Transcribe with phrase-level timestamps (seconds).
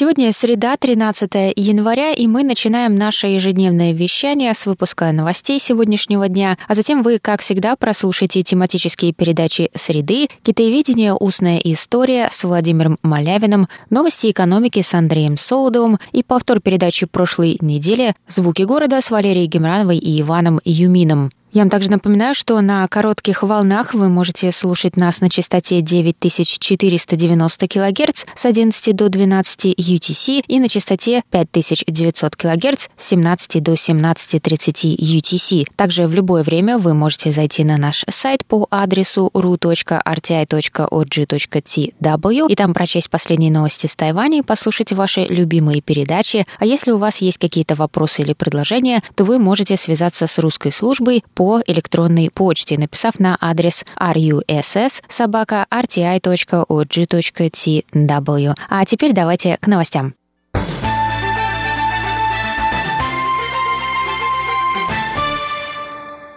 [0.00, 6.56] Сегодня среда, 13 января, и мы начинаем наше ежедневное вещание с выпуска новостей сегодняшнего дня,
[6.66, 11.12] а затем вы, как всегда, прослушаете тематические передачи «Среды», «Китаеведение.
[11.12, 18.14] Устная история» с Владимиром Малявиным, новости экономики с Андреем Солодовым и повтор передачи прошлой недели
[18.26, 21.30] «Звуки города» с Валерией Гемрановой и Иваном Юмином.
[21.52, 27.66] Я вам также напоминаю, что на коротких волнах вы можете слушать нас на частоте 9490
[27.66, 34.96] кГц с 11 до 12 UTC и на частоте 5900 кГц с 17 до 17.30
[34.96, 35.66] UTC.
[35.74, 39.90] Также в любое время вы можете зайти на наш сайт по адресу ru.rti.org.tw
[42.48, 46.46] и там прочесть последние новости с Тайваня и послушать ваши любимые передачи.
[46.60, 50.70] А если у вас есть какие-то вопросы или предложения, то вы можете связаться с русской
[50.70, 56.54] службой по электронной почте, написав на адрес russ собака rti.org.tw.
[58.68, 60.19] А теперь давайте к новостям.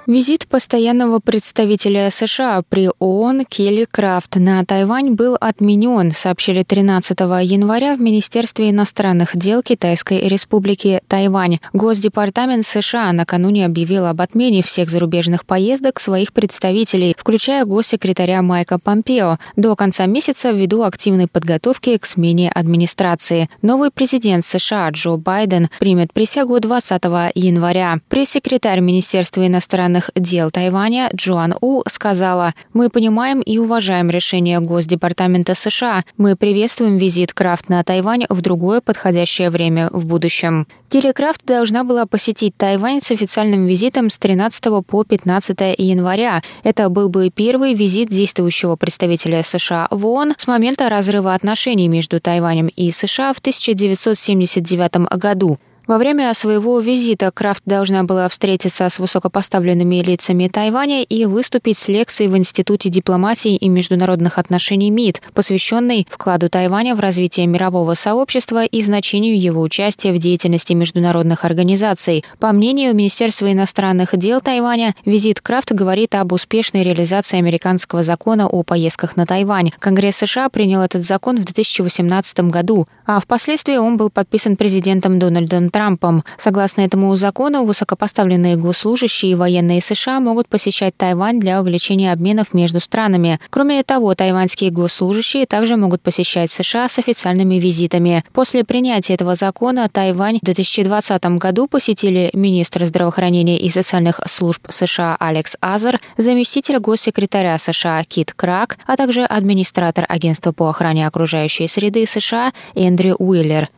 [0.06, 7.96] Визит постоянного представителя США при ООН Келли Крафт на Тайвань был отменен, сообщили 13 января
[7.96, 11.60] в Министерстве иностранных дел Китайской Республики Тайвань.
[11.72, 19.38] Госдепартамент США накануне объявил об отмене всех зарубежных поездок своих представителей, включая госсекретаря Майка Помпео,
[19.56, 23.50] до конца месяца ввиду активной подготовки к смене администрации.
[23.62, 27.04] Новый президент США Джо Байден примет присягу 20
[27.36, 28.00] января.
[28.10, 35.56] Пресс-секретарь Министерства иностранных иностранных дел Тайваня Джоан У сказала, «Мы понимаем и уважаем решение Госдепартамента
[35.56, 36.04] США.
[36.18, 40.68] Мы приветствуем визит Крафт на Тайвань в другое подходящее время в будущем».
[40.90, 46.42] Келли Крафт должна была посетить Тайвань с официальным визитом с 13 по 15 января.
[46.64, 52.20] Это был бы первый визит действующего представителя США в ООН с момента разрыва отношений между
[52.20, 55.58] Тайванем и США в 1979 году.
[55.86, 61.90] Во время своего визита Крафт должна была встретиться с высокопоставленными лицами Тайваня и выступить с
[61.90, 68.64] лекцией в Институте дипломатии и международных отношений МИД, посвященной вкладу Тайваня в развитие мирового сообщества
[68.64, 72.24] и значению его участия в деятельности международных организаций.
[72.40, 78.64] По мнению Министерства иностранных дел Тайваня, визит Крафт говорит об успешной реализации американского закона о
[78.64, 79.72] поездках на Тайвань.
[79.80, 85.70] Конгресс США принял этот закон в 2018 году, а впоследствии он был подписан президентом Дональдом
[85.70, 86.24] Трампом.
[86.38, 92.80] Согласно этому закону, высокопоставленные госслужащие и военные США могут посещать Тайвань для увеличения обменов между
[92.80, 93.40] странами.
[93.50, 98.24] Кроме того, тайваньские госслужащие также могут посещать США с официальными визитами.
[98.34, 105.18] После принятия этого закона Тайвань в 2020 году посетили министр здравоохранения и социальных служб США
[105.20, 112.06] Алекс Азер, заместитель госсекретаря США Кит Крак, а также администратор Агентства по охране окружающей среды
[112.06, 112.52] США
[112.94, 113.72] Эндрю Уиллер.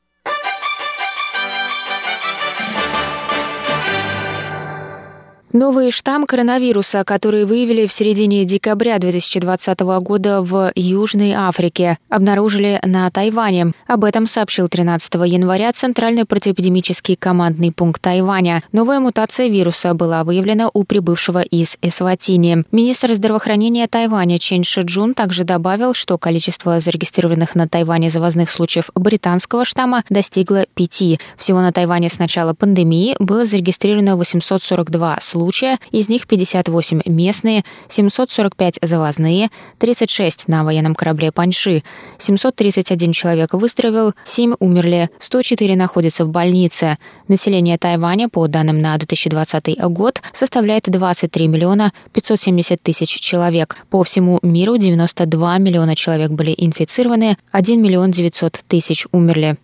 [5.55, 13.09] Новый штамм коронавируса, который выявили в середине декабря 2020 года в Южной Африке, обнаружили на
[13.09, 13.71] Тайване.
[13.88, 18.63] Об этом сообщил 13 января Центральный противоэпидемический командный пункт Тайваня.
[18.73, 22.65] Новая мутация вируса была выявлена у прибывшего из Эсватини.
[22.73, 29.63] Министр здравоохранения Тайваня Чен Шиджун также добавил, что количество зарегистрированных на Тайване завозных случаев британского
[29.63, 31.17] штамма достигло пяти.
[31.38, 37.63] Всего на Тайване с начала пандемии было зарегистрировано 842 случая случая, из них 58 местные,
[37.88, 41.83] 745 завозные, 36 на военном корабле «Паньши»,
[42.17, 46.97] 731 человек выздоровел, 7 умерли, 104 находятся в больнице.
[47.28, 53.77] Население Тайваня, по данным на 2020 год, составляет 23 миллиона 570 тысяч человек.
[53.92, 59.57] По всему миру 92 миллиона человек были инфицированы, 1 миллион 900 тысяч умерли.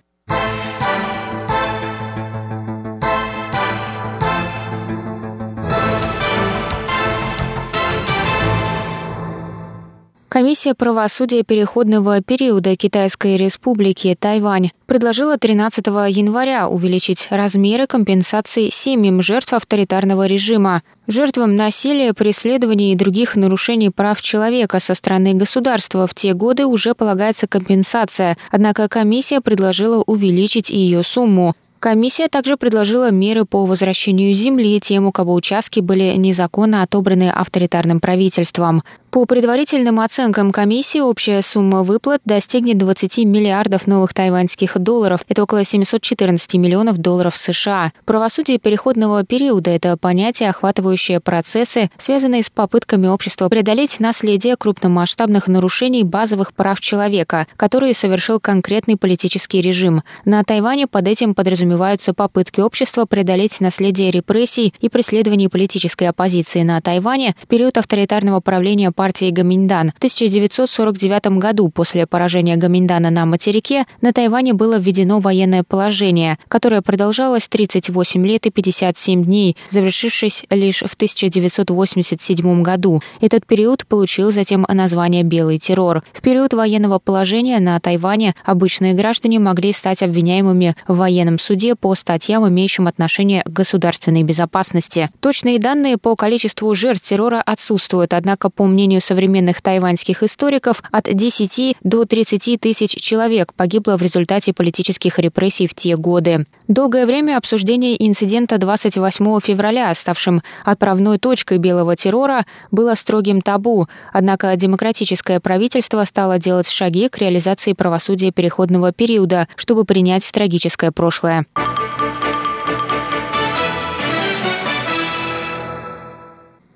[10.41, 19.53] Комиссия правосудия переходного периода Китайской республики Тайвань предложила 13 января увеличить размеры компенсации семьям жертв
[19.53, 26.33] авторитарного режима, жертвам насилия, преследований и других нарушений прав человека со стороны государства в те
[26.33, 31.53] годы уже полагается компенсация, однако комиссия предложила увеличить ее сумму.
[31.81, 37.99] Комиссия также предложила меры по возвращению земли тем, у кого участки были незаконно отобраны авторитарным
[37.99, 38.83] правительством.
[39.11, 45.19] По предварительным оценкам комиссии, общая сумма выплат достигнет 20 миллиардов новых тайваньских долларов.
[45.27, 47.91] Это около 714 миллионов долларов США.
[48.05, 56.05] Правосудие переходного периода– это понятие, охватывающее процессы, связанные с попытками общества преодолеть наследие крупномасштабных нарушений
[56.05, 60.03] базовых прав человека, которые совершил конкретный политический режим.
[60.23, 66.79] На Тайване под этим подразумеваются попытки общества преодолеть наследие репрессий и преследований политической оппозиции на
[66.79, 69.93] Тайване в период авторитарного правления партии Гаминьдан.
[69.95, 76.83] В 1949 году после поражения Гаминьдана на материке на Тайване было введено военное положение, которое
[76.83, 83.01] продолжалось 38 лет и 57 дней, завершившись лишь в 1987 году.
[83.21, 86.03] Этот период получил затем название «Белый террор».
[86.13, 91.95] В период военного положения на Тайване обычные граждане могли стать обвиняемыми в военном суде по
[91.95, 95.09] статьям, имеющим отношение к государственной безопасности.
[95.21, 101.05] Точные данные по количеству жертв террора отсутствуют, однако, по мнению мнению современных тайваньских историков, от
[101.05, 106.45] 10 до 30 тысяч человек погибло в результате политических репрессий в те годы.
[106.67, 114.53] Долгое время обсуждение инцидента 28 февраля, ставшим отправной точкой белого террора, было строгим табу, однако
[114.57, 121.45] демократическое правительство стало делать шаги к реализации правосудия переходного периода, чтобы принять трагическое прошлое.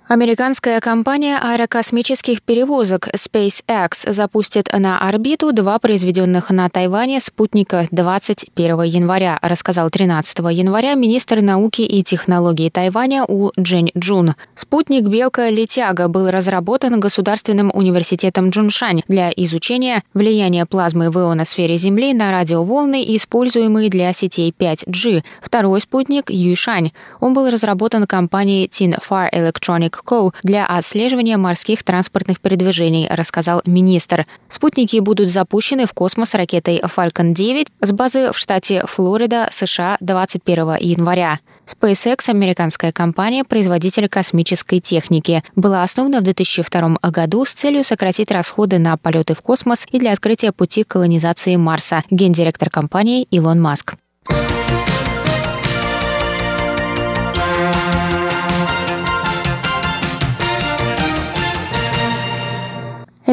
[0.08, 9.40] Американская компания аэрокосмических перевозок SpaceX запустит на орбиту два произведенных на Тайване спутника 21 января,
[9.42, 14.36] рассказал 13 января министр науки и технологий Тайваня У Джень Джун.
[14.54, 22.32] Спутник «Белка-летяга» был разработан Государственным университетом Джуншань для изучения влияния плазмы в ионосфере Земли на
[22.32, 25.24] радиоволны, используемые для сетей 5G.
[25.42, 26.92] Второй спутник Юйшань.
[27.20, 30.34] Он был разработан компанией Tin Far Electronic Co.
[30.44, 34.26] для отслеживания морских транспортных передвижений, рассказал министр.
[34.50, 40.78] Спутники будут запущены в космос ракетой Falcon 9 с базы в штате Флорида, США 21
[40.80, 41.40] января.
[41.66, 48.80] SpaceX, американская компания, производитель космической техники, была основана в 2002 году с целью сократить расходы
[48.80, 53.96] на полеты в космос и для открытия пути колонизации Марса, гендиректор компании Илон Маск.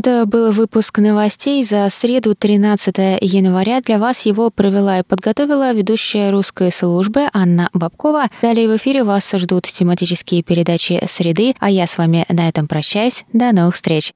[0.04, 3.80] Это был выпуск новостей за среду 13 января.
[3.80, 8.24] Для вас его провела и подготовила ведущая русской службы Анна Бабкова.
[8.42, 13.24] Далее в эфире вас ждут тематические передачи «Среды», а я с вами на этом прощаюсь.
[13.32, 14.12] До новых встреч!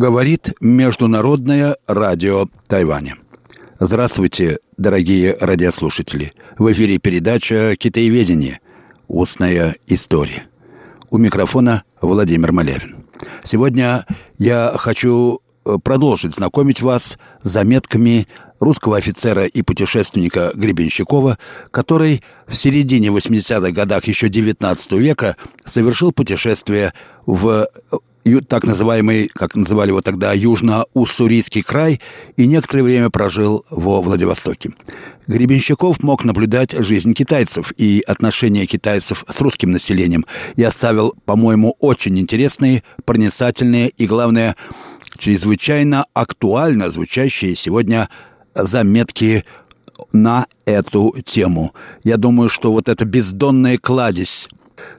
[0.00, 3.16] Говорит Международное радио Тайваня.
[3.78, 6.32] Здравствуйте, дорогие радиослушатели.
[6.56, 8.60] В эфире передача «Китаеведение.
[9.08, 10.46] Устная история».
[11.10, 13.04] У микрофона Владимир Малявин.
[13.42, 14.06] Сегодня
[14.38, 18.26] я хочу э, продолжить знакомить вас с заметками
[18.58, 21.36] русского офицера и путешественника Гребенщикова,
[21.70, 25.36] который в середине 80-х годах еще 19 века
[25.66, 26.94] совершил путешествие
[27.26, 27.68] в
[28.38, 32.00] так называемый, как называли его тогда, Южно-Уссурийский край,
[32.36, 34.70] и некоторое время прожил во Владивостоке.
[35.26, 42.18] Гребенщиков мог наблюдать жизнь китайцев и отношения китайцев с русским населением и оставил, по-моему, очень
[42.18, 44.56] интересные, проницательные и, главное,
[45.18, 48.08] чрезвычайно актуально звучащие сегодня
[48.54, 49.44] заметки
[50.12, 51.74] на эту тему.
[52.04, 54.48] Я думаю, что вот эта бездонная кладезь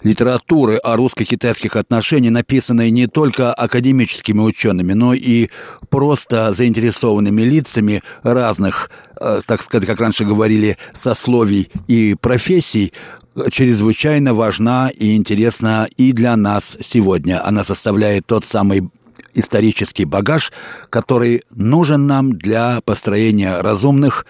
[0.03, 5.49] литературы о русско-китайских отношениях, написанной не только академическими учеными, но и
[5.89, 12.93] просто заинтересованными лицами разных, э, так сказать, как раньше говорили, сословий и профессий,
[13.49, 17.45] чрезвычайно важна и интересна и для нас сегодня.
[17.45, 18.89] Она составляет тот самый
[19.33, 20.51] исторический багаж,
[20.89, 24.25] который нужен нам для построения разумных,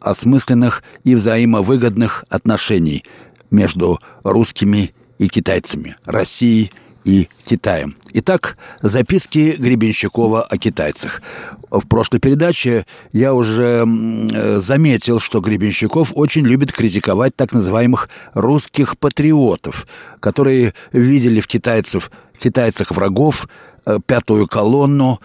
[0.00, 3.04] осмысленных и взаимовыгодных отношений
[3.50, 6.72] между русскими и китайцами, Россией
[7.04, 7.94] и Китаем.
[8.14, 11.22] Итак, записки Гребенщикова о китайцах.
[11.70, 18.98] В прошлой передаче я уже э, заметил, что Гребенщиков очень любит критиковать так называемых русских
[18.98, 19.86] патриотов,
[20.18, 23.46] которые видели в китайцев, китайцах врагов,
[23.84, 25.20] э, пятую колонну,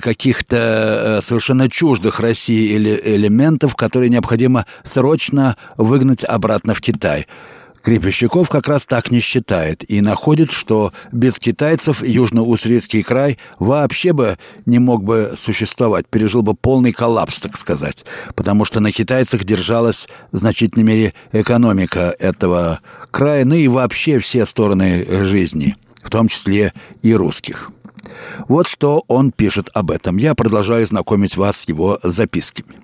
[0.00, 7.26] каких-то э, совершенно чуждых России элементов, которые необходимо срочно выгнать обратно в Китай.
[7.82, 14.38] Крепощаков как раз так не считает и находит, что без китайцев Южно-Уссурийский край вообще бы
[14.66, 20.08] не мог бы существовать, пережил бы полный коллапс, так сказать, потому что на китайцах держалась
[20.30, 26.74] в значительной мере экономика этого края, ну и вообще все стороны жизни, в том числе
[27.02, 27.70] и русских.
[28.48, 30.16] Вот что он пишет об этом.
[30.16, 32.76] Я продолжаю знакомить вас с его записками.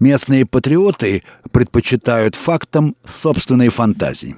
[0.00, 4.36] Местные патриоты предпочитают фактам собственной фантазии.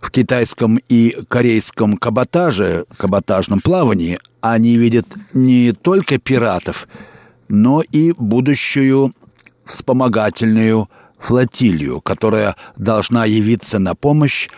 [0.00, 6.88] В китайском и корейском каботаже, каботажном плавании, они видят не только пиратов,
[7.48, 9.14] но и будущую
[9.64, 14.48] вспомогательную флотилию, которая должна явиться на помощь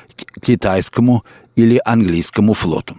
[0.43, 2.97] китайскому или английскому флоту.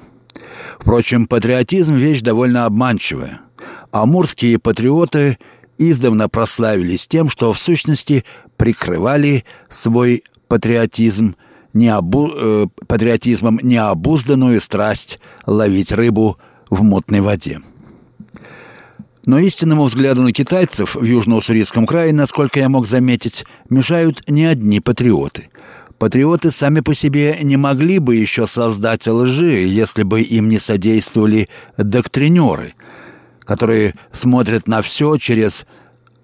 [0.79, 3.41] Впрочем, патриотизм– вещь довольно обманчивая.
[3.91, 5.37] Амурские патриоты
[5.77, 8.25] издавна прославились тем, что в сущности
[8.57, 11.35] прикрывали свой патриотизм
[11.73, 12.31] необу...
[12.33, 16.37] э, патриотизмом необузданную страсть ловить рыбу
[16.69, 17.61] в мутной воде.
[19.25, 24.79] Но истинному взгляду на китайцев в Южно-Уссурийском крае, насколько я мог заметить, мешают не одни
[24.79, 25.49] патриоты.
[25.99, 31.49] Патриоты сами по себе не могли бы еще создать лжи, если бы им не содействовали
[31.77, 32.73] доктринеры–
[33.47, 35.65] которые смотрят на все через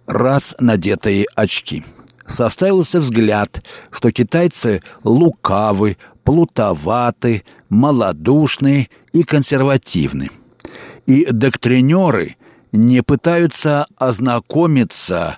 [0.06, 1.86] раз надетые очки.
[2.28, 10.30] Составился взгляд, что китайцы лукавы, плутоваты, малодушны и консервативны.
[11.06, 12.36] И доктринеры
[12.74, 15.38] не пытаются ознакомиться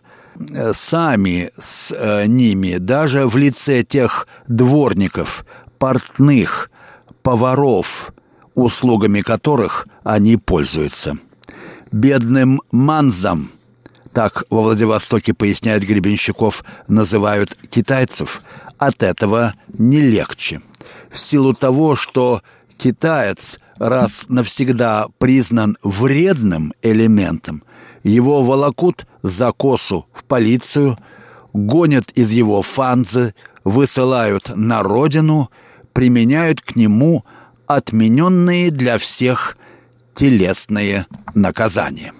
[0.73, 5.45] сами с э, ними, даже в лице тех дворников,
[5.77, 6.69] портных,
[7.23, 8.13] поваров,
[8.53, 11.17] услугами которых они пользуются–
[11.95, 13.51] бедным манзам,
[14.11, 18.41] так во Владивостоке, поясняет Гребенщиков, называют китайцев,
[18.77, 20.61] от этого не легче.
[21.09, 22.41] В силу того, что
[22.77, 27.63] китаец раз навсегда признан вредным элементом,
[28.05, 30.97] его волокут за косу в полицию,
[31.53, 33.33] гонят из его фанзы,
[33.63, 35.49] высылают на родину,
[35.91, 37.25] применяют к нему
[37.65, 39.57] отмененные для всех
[40.13, 42.13] телесные наказания.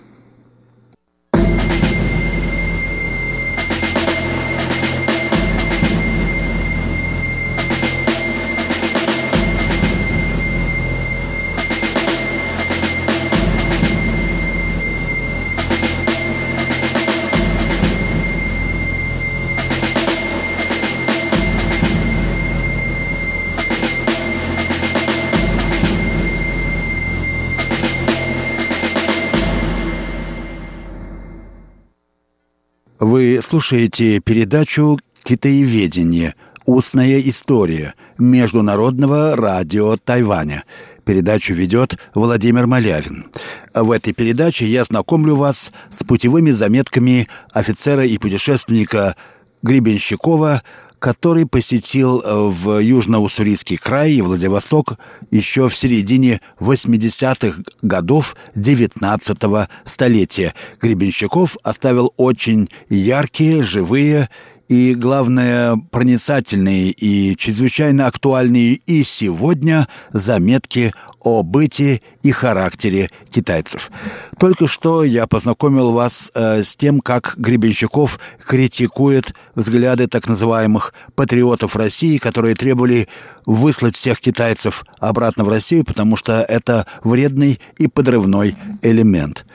[32.99, 36.33] Вы слушаете передачу «Китаеведение.
[36.65, 40.63] Устная история» Международного радио Тайваня.
[41.03, 43.25] Передачу ведет Владимир Малявин.
[43.73, 49.17] В этой передаче я знакомлю вас с путевыми заметками офицера и путешественника
[49.61, 50.63] Гребенщикова
[51.05, 54.97] который посетил э, в Южно-Уссурийский край и Владивосток
[55.29, 59.38] еще в середине 80-х годов 19
[59.83, 60.55] столетия.
[60.81, 64.31] Гребенщиков оставил очень яркие, живые
[64.67, 73.91] и, главное, проницательные и чрезвычайно актуальные и сегодня заметки о быте и характере китайцев.
[74.39, 81.75] Только что я познакомил вас э, с тем, как Гребенщиков критикует взгляды так называемых патриотов
[81.75, 83.07] России, которые требовали
[83.45, 89.45] выслать всех китайцев обратно в Россию, потому что это вредный и подрывной элемент.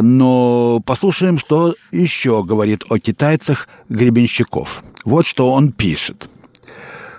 [0.00, 4.84] Но послушаем, что еще говорит о китайцах Гребенщиков.
[5.04, 6.30] Вот что он пишет.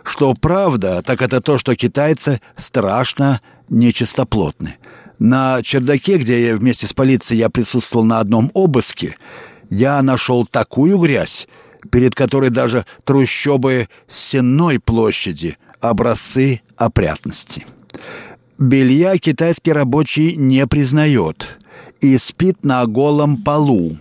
[0.03, 4.77] Что правда, так это то, что китайцы страшно нечистоплотны.
[5.19, 9.17] На чердаке, где я вместе с полицией я присутствовал на одном обыске,
[9.69, 11.49] я нашел такую грязь,
[11.91, 17.65] перед которой даже трущобы Сенной площади образцы опрятности.
[18.57, 21.57] Белья китайский рабочий не признает–
[22.01, 23.97] и спит на голом полу,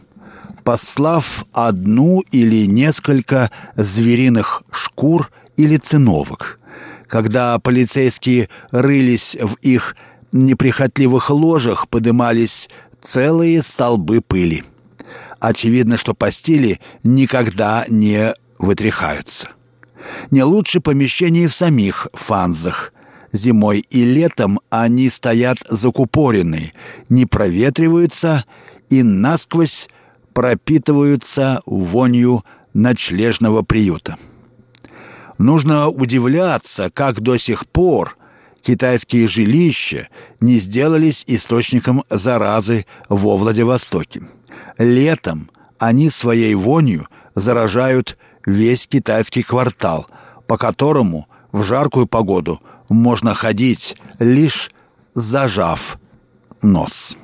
[0.64, 6.60] послав одну или несколько звериных шкур или циновок.
[7.06, 9.96] Когда полицейские рылись в их
[10.32, 12.68] неприхотливых ложах, подымались
[13.00, 14.64] целые столбы пыли.
[15.40, 19.48] Очевидно, что постели никогда не вытряхаются.
[20.30, 22.92] Не лучше помещений в самих фанзах.
[23.32, 26.72] Зимой и летом они стоят закупоренные,
[27.10, 28.44] не проветриваются
[28.88, 29.88] и насквозь
[30.32, 32.42] пропитываются вонью
[32.72, 34.16] ночлежного приюта.
[35.36, 38.16] Нужно удивляться, как до сих пор
[38.62, 40.08] китайские жилища
[40.40, 44.22] не сделались источником заразы во Владивостоке.
[44.78, 48.16] Летом они своей вонью заражают
[48.46, 50.06] весь китайский квартал,
[50.46, 54.70] по которому в жаркую погоду можно ходить, лишь
[55.14, 55.98] зажав
[56.62, 57.16] нос.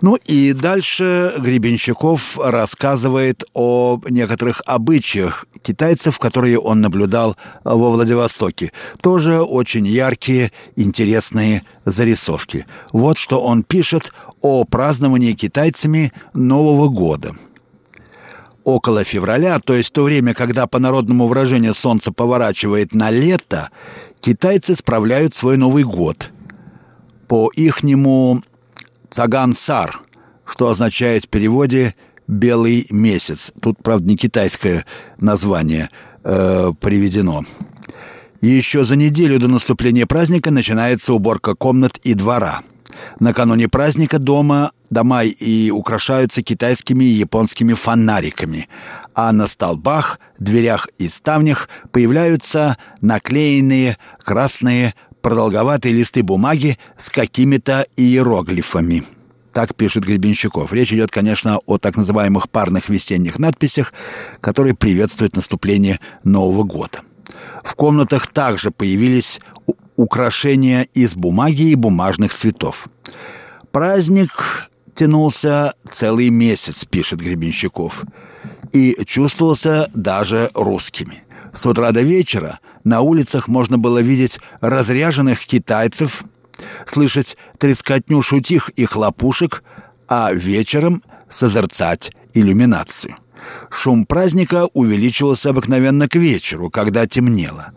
[0.00, 8.72] Ну и дальше Гребенщиков рассказывает о некоторых обычаях китайцев, которые он наблюдал во Владивостоке.
[9.02, 12.66] Тоже очень яркие, интересные зарисовки.
[12.92, 17.34] Вот что он пишет о праздновании китайцами Нового года–
[18.74, 23.70] около февраля, то есть то время, когда по народному выражению солнце поворачивает на лето,
[24.20, 26.30] китайцы справляют свой Новый год.
[27.28, 28.42] По ихнему
[29.10, 30.00] цаган-сар,
[30.44, 31.94] что означает в переводе
[32.26, 33.52] «белый месяц».
[33.60, 34.84] Тут, правда, не китайское
[35.20, 35.90] название
[36.24, 37.44] э, приведено.
[38.40, 42.62] Еще за неделю до наступления праздника начинается уборка комнат и двора.
[43.18, 48.68] Накануне праздника дома дома и украшаются китайскими и японскими фонариками,
[49.14, 59.04] а на столбах, дверях и ставнях появляются наклеенные красные продолговатые листы бумаги с какими-то иероглифами.
[59.52, 60.72] Так пишет Гребенщиков.
[60.72, 63.92] Речь идет, конечно, о так называемых парных весенних надписях,
[64.40, 67.00] которые приветствуют наступление Нового года.
[67.64, 69.40] В комнатах также появились
[69.96, 72.88] украшения из бумаги и бумажных цветов.
[73.72, 78.04] Праздник тянулся целый месяц, пишет Гребенщиков,
[78.72, 81.24] и чувствовался даже русскими.
[81.52, 86.24] С утра до вечера на улицах можно было видеть разряженных китайцев,
[86.86, 89.62] слышать трескотню шутих и хлопушек,
[90.08, 93.16] а вечером созерцать иллюминацию.
[93.70, 97.72] Шум праздника увеличивался обыкновенно к вечеру, когда темнело.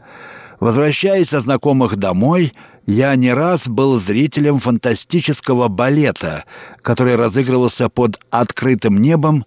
[0.64, 2.54] Возвращаясь со знакомых домой,
[2.86, 6.46] я не раз был зрителем фантастического балета,
[6.82, 9.44] который разыгрывался под открытым небом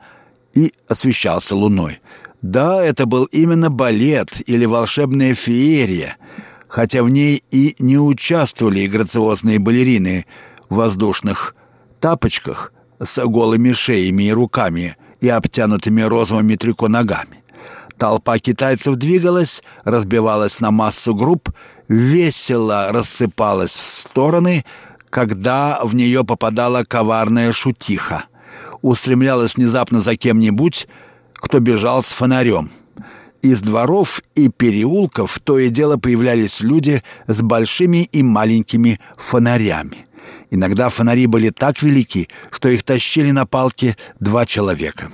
[0.53, 2.03] и освещался луной.
[2.43, 6.19] Да, это был именно балет или волшебная феерия,
[6.69, 10.27] хотя в ней и не участвовали грациозные балерины
[10.69, 11.55] в воздушных
[11.99, 17.43] тапочках с голыми шеями и руками и обтянутыми розовыми трико ногами.
[17.99, 21.51] Толпа китайцев двигалась, разбивалась на массу групп,
[21.89, 24.65] весело рассыпалась в стороны,
[25.09, 28.25] когда в нее попадала коварная шутиха.
[28.83, 30.89] Устремлялась внезапно за кем-нибудь,
[31.35, 32.71] кто бежал с фонарем.
[33.41, 40.07] Из дворов и переулков то и дело появлялись люди с большими и маленькими фонарями.
[40.51, 45.11] Иногда фонари были так велики, что их тащили на палке два человека.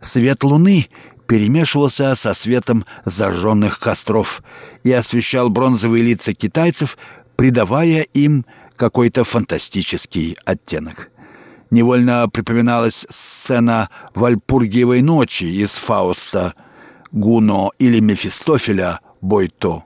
[0.00, 0.88] Свет луны
[1.28, 4.42] перемешивался со светом зажженных костров
[4.82, 6.96] и освещал бронзовые лица китайцев,
[7.36, 11.10] придавая им какой-то фантастический оттенок.
[11.70, 16.54] Невольно припоминалась сцена Вальпургиевой ночи из Фауста,
[17.12, 19.84] Гуно или Мефистофеля Бойто.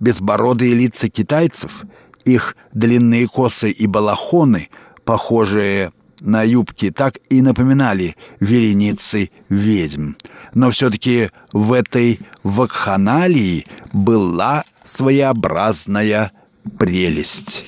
[0.00, 1.84] Безбородые лица китайцев,
[2.24, 4.70] их длинные косы и балахоны,
[5.04, 10.14] похожие на юбки так и напоминали вереницы ведьм.
[10.54, 16.32] Но все-таки в этой вакханалии была своеобразная
[16.78, 17.64] прелесть.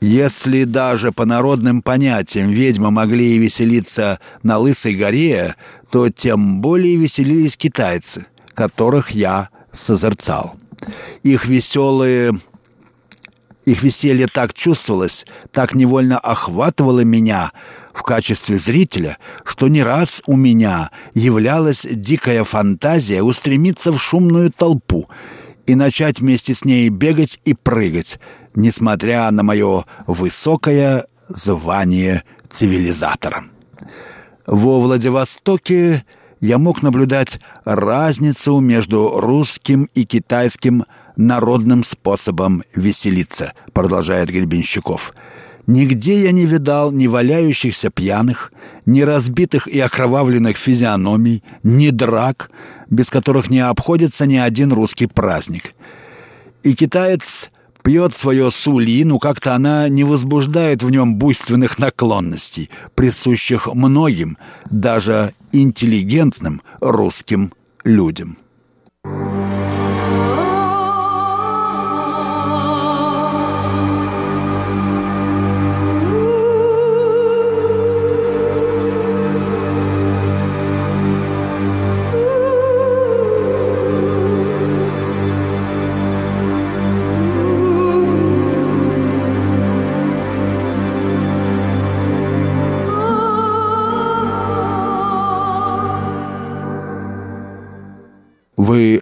[0.00, 5.56] Если даже по народным понятиям ведьмы могли и веселиться на Лысой горе,
[5.90, 10.54] то тем более веселились китайцы, которых я созерцал.
[11.22, 12.38] Их веселые
[13.66, 17.50] их веселье так чувствовалось, так невольно охватывало меня
[17.96, 25.08] в качестве зрителя, что не раз у меня являлась дикая фантазия устремиться в шумную толпу
[25.66, 28.20] и начать вместе с ней бегать и прыгать,
[28.54, 33.46] несмотря на мое высокое звание цивилизатора.
[34.46, 36.04] Во Владивостоке
[36.40, 40.84] я мог наблюдать разницу между русским и китайским
[41.16, 45.14] народным способом веселиться, продолжает Гребенщиков.
[45.66, 48.52] Нигде я не видал ни валяющихся пьяных,
[48.86, 52.50] ни разбитых и окровавленных физиономий, ни драк,
[52.88, 55.74] без которых не обходится ни один русский праздник–
[56.66, 57.52] И китаец
[57.84, 64.36] пьет свое сули, но как-то она не возбуждает в нем буйственных наклонностей, присущих многим,
[64.68, 67.52] даже интеллигентным русским
[67.84, 68.36] людям.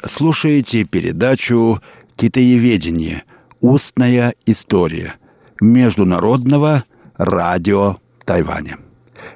[0.07, 1.81] Слушаете передачу
[2.17, 3.25] «Китаеведение.
[3.61, 5.15] Устная история»
[5.61, 6.85] Международного
[7.17, 8.79] радио Тайваня.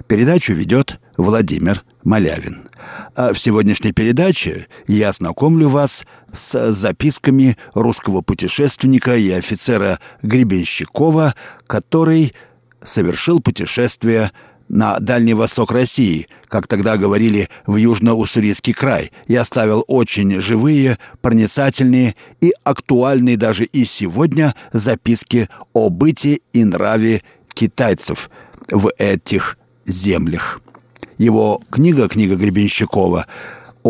[0.07, 2.69] Передачу ведет Владимир Малявин.
[3.15, 11.35] А в сегодняшней передаче я знакомлю вас с записками русского путешественника и офицера Гребенщикова,
[11.67, 12.35] который
[12.83, 14.33] совершил путешествие
[14.69, 22.15] на Дальний Восток России, как тогда говорили в Южно-Уссурийский край, и оставил очень живые, проницательные
[22.41, 27.23] и актуальные даже и сегодня записки о быте и нраве
[27.55, 28.31] китайцев
[28.71, 30.61] в этих землях.
[31.17, 33.27] Его книга, книга Гребенщикова,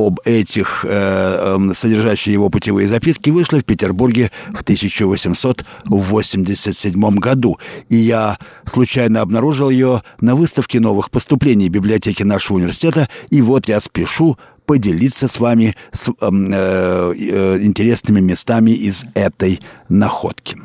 [0.07, 7.59] об этих, э, эм, содержащие его путевые записки, вышла в Петербурге в 1887 году.
[7.89, 13.09] И я случайно обнаружил ее на выставке новых поступлений библиотеки нашего университета.
[13.31, 19.61] И вот я спешу поделиться с вами с, эм, э, э, интересными местами из этой
[19.89, 20.59] находки.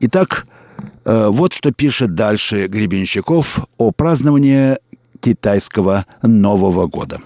[0.00, 0.46] Итак,
[1.06, 4.76] э, вот что пишет дальше Гребенщиков о праздновании
[5.20, 7.20] китайского Нового года.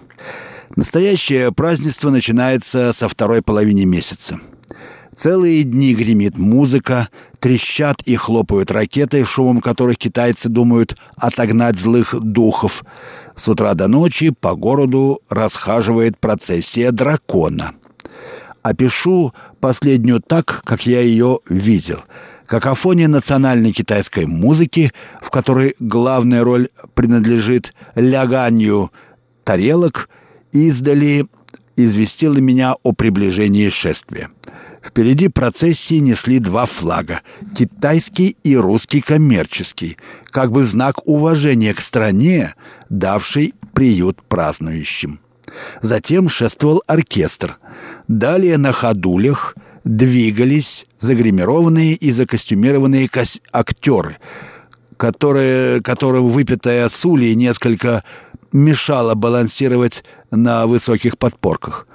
[0.77, 4.39] Настоящее празднество начинается со второй половины месяца.
[5.17, 7.09] Целые дни гремит музыка,
[7.41, 12.85] трещат и хлопают ракеты, шумом которых китайцы думают отогнать злых духов.
[13.35, 17.73] С утра до ночи по городу расхаживает процессия дракона.
[18.63, 22.01] Опишу последнюю так, как я ее видел.
[22.47, 28.93] Какофония национальной китайской музыки, в которой главная роль принадлежит ляганью
[29.43, 30.09] тарелок–
[30.53, 31.27] издали
[31.77, 34.31] известила меня о приближении шествия.
[34.83, 37.21] Впереди процессии несли два флага–
[37.57, 42.55] китайский и русский коммерческий, как бы в знак уважения к стране,
[42.89, 45.21] давшей приют празднующим.
[45.83, 47.59] Затем шествовал оркестр.
[48.09, 53.09] Далее на ходулях двигались загримированные и закостюмированные
[53.53, 54.17] актеры,
[54.97, 58.05] которые, которым выпитая сули несколько
[58.53, 61.87] мешало балансировать на высоких подпорках.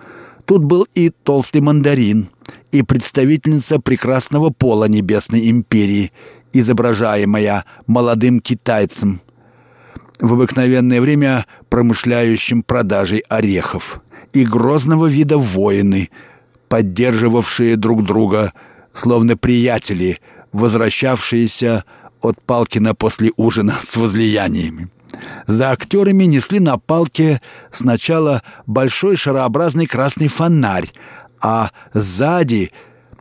[0.45, 2.29] Тут был и толстый мандарин,
[2.71, 6.11] и представительница прекрасного пола Небесной империи,
[6.53, 9.21] изображаемая молодым китайцем,
[10.19, 14.01] в обыкновенное время промышляющим продажей орехов,
[14.33, 16.09] и грозного вида воины,
[16.69, 18.51] поддерживавшие друг друга,
[18.93, 20.19] словно приятели,
[20.51, 21.83] возвращавшиеся
[22.21, 24.89] от Палкина после ужина с возлияниями.
[25.47, 27.41] За актерами несли на палке
[27.71, 30.91] сначала большой шарообразный красный фонарь,
[31.39, 32.71] а сзади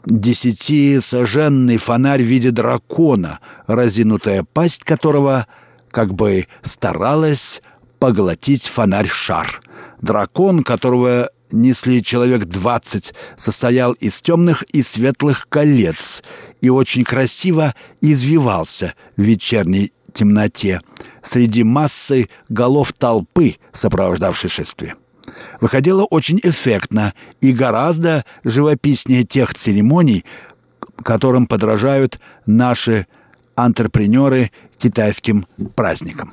[0.06, 5.46] десятисоженный фонарь в виде дракона, разинутая пасть которого
[5.90, 7.62] как бы старалась
[7.98, 9.60] поглотить фонарь-шар.
[10.00, 16.22] Дракон, которого несли человек двадцать, состоял из темных и светлых колец
[16.60, 20.80] и очень красиво извивался в вечерней темноте
[21.24, 24.94] среди массы голов толпы, сопровождавшей шествие.
[25.60, 30.24] Выходило очень эффектно и гораздо живописнее тех церемоний,
[31.02, 33.06] которым подражают наши
[33.56, 36.32] антрепренеры китайским праздникам.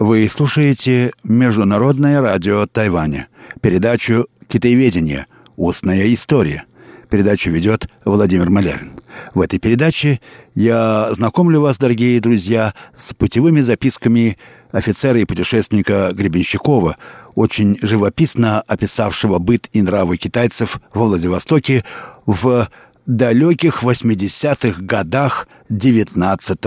[0.00, 3.28] Вы слушаете Международное радио Тайваня,
[3.60, 5.26] передачу «Китаеведение.
[5.56, 6.64] Устная история».
[7.08, 8.90] Передачу ведет Владимир Малявин.
[9.34, 10.20] В этой передаче
[10.56, 14.36] я знакомлю вас, дорогие друзья, с путевыми записками
[14.72, 16.96] офицера и путешественника Гребенщикова,
[17.36, 21.84] очень живописно описавшего быт и нравы китайцев во Владивостоке
[22.26, 22.68] в
[23.06, 26.58] далеких 80-х годах 19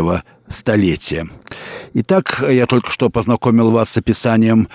[0.47, 1.27] столетия.
[1.93, 4.67] Итак, я только что познакомил вас с описанием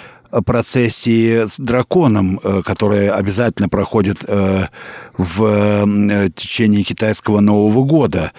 [0.44, 4.68] процессии с драконом, э, которая обязательно проходит э,
[5.16, 8.32] в э, течение китайского Нового года.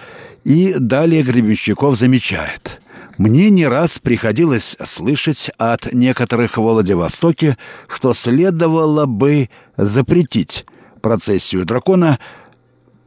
[0.44, 2.80] И далее Гребенщиков замечает.
[3.16, 10.66] Мне не раз приходилось слышать от некоторых в Владивостоке, что следовало бы запретить
[11.00, 12.18] процессию дракона,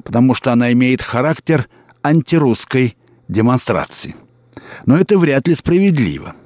[0.04, 1.68] потому что она имеет характер
[2.04, 2.96] антирусской
[3.28, 4.16] демонстрации.
[4.86, 6.36] Но это вряд ли справедливо–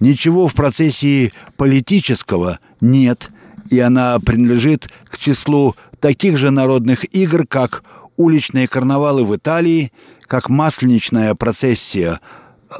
[0.00, 3.30] Ничего в процессе политического нет,
[3.70, 7.84] и она принадлежит к числу таких же народных игр, как
[8.16, 12.20] уличные карнавалы в Италии, как масленичная процессия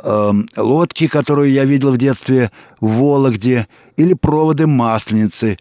[0.02, 2.50] э, лодки, которую я видел в детстве
[2.80, 5.58] в Вологде, или проводы масленицы,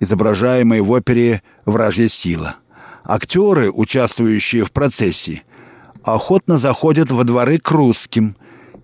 [0.00, 2.56] изображаемые в опере «Вражья сила».
[3.02, 5.42] Актеры, участвующие в процессии,
[6.02, 8.36] охотно заходят во дворы к русским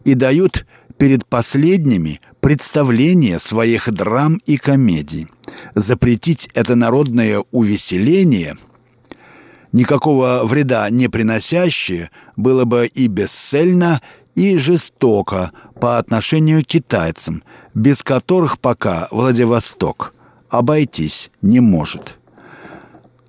[0.05, 0.67] и дают
[0.99, 5.29] перед последними представление своих драм и комедий.
[5.75, 8.57] Запретить это народное увеселение,
[9.73, 14.01] никакого вреда не приносящее, было бы и бесцельно,
[14.35, 17.43] и жестоко по отношению к китайцам,
[17.75, 20.13] без которых пока Владивосток
[20.49, 22.19] обойтись не может.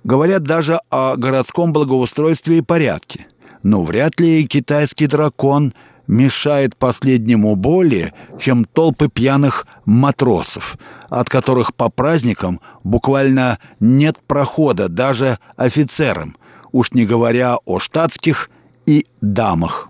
[0.04, 3.26] Говорят даже о городском благоустройстве и порядке,
[3.66, 5.74] но вряд ли китайский дракон–
[6.06, 15.38] мешает последнему более, чем толпы пьяных матросов, от которых по праздникам буквально нет прохода даже
[15.56, 16.36] офицерам,
[16.72, 18.50] уж не говоря о штатских
[18.86, 19.88] и дамах.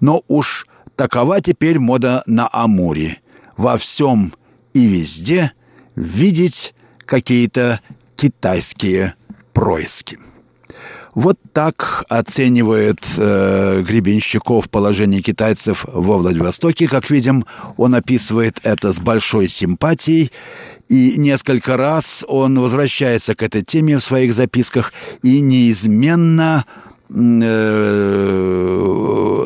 [0.00, 3.18] Но уж такова теперь мода на Амуре.
[3.56, 4.32] Во всем
[4.72, 5.52] и везде
[5.96, 6.74] видеть
[7.06, 7.80] какие-то
[8.16, 9.14] китайские
[9.52, 10.18] происки.
[11.14, 16.88] Вот так оценивает э, Гребенщиков положение китайцев во Владивостоке.
[16.88, 17.44] Как видим,
[17.76, 20.32] он описывает это с большой симпатией.
[20.88, 26.64] И несколько раз он возвращается к этой теме в своих записках и неизменно
[27.16, 27.84] Э,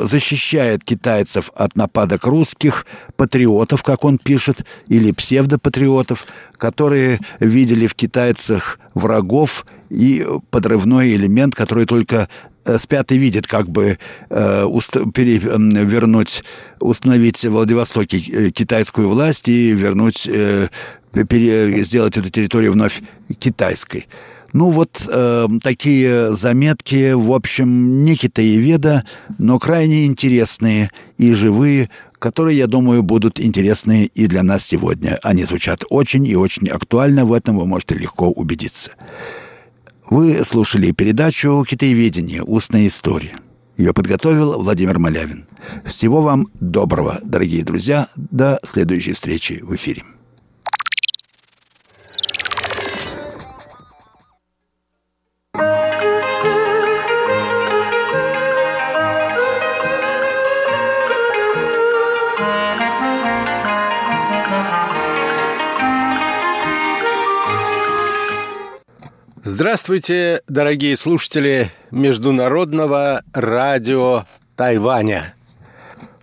[0.05, 6.25] защищает китайцев от нападок русских, патриотов, как он пишет, или псевдопатриотов,
[6.57, 12.29] которые видели в китайцах врагов и подрывной элемент, который только
[12.65, 13.99] э, спят и видят, как бы
[14.31, 16.45] э, уст, вернуть,
[16.81, 20.69] установить в Владивостоке э, китайскую власть и вернуть, э,
[21.29, 23.03] пере, сделать эту территорию вновь
[23.39, 24.07] китайской.
[24.55, 29.05] Ну вот э, такие заметки, в общем, не китаеведа,
[29.37, 35.19] но крайне интересные и живые, которые, я думаю, будут интересны и для нас сегодня.
[35.23, 38.93] Они звучат очень и очень актуально, в этом вы можете легко убедиться.
[40.11, 42.43] Вы слушали передачу «Китаеведение.
[42.43, 43.37] Устная история».
[43.77, 45.47] Ее подготовил Владимир Малявин.
[45.85, 48.09] Всего вам доброго, дорогие друзья.
[48.17, 50.03] До следующей встречи в эфире.
[69.61, 75.35] Здравствуйте, дорогие слушатели Международного радио Тайваня.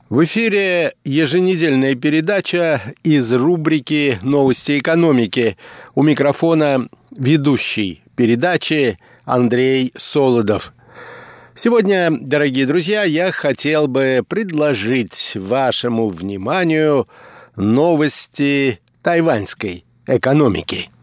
[0.10, 5.58] В эфире еженедельная передача из рубрики «Новости экономики».
[5.96, 10.74] У микрофона ведущий передачи Андрей Солодов.
[11.54, 17.10] Сегодня, дорогие друзья, я хотел бы предложить вашему вниманию
[17.58, 20.90] новости тайваньской экономики–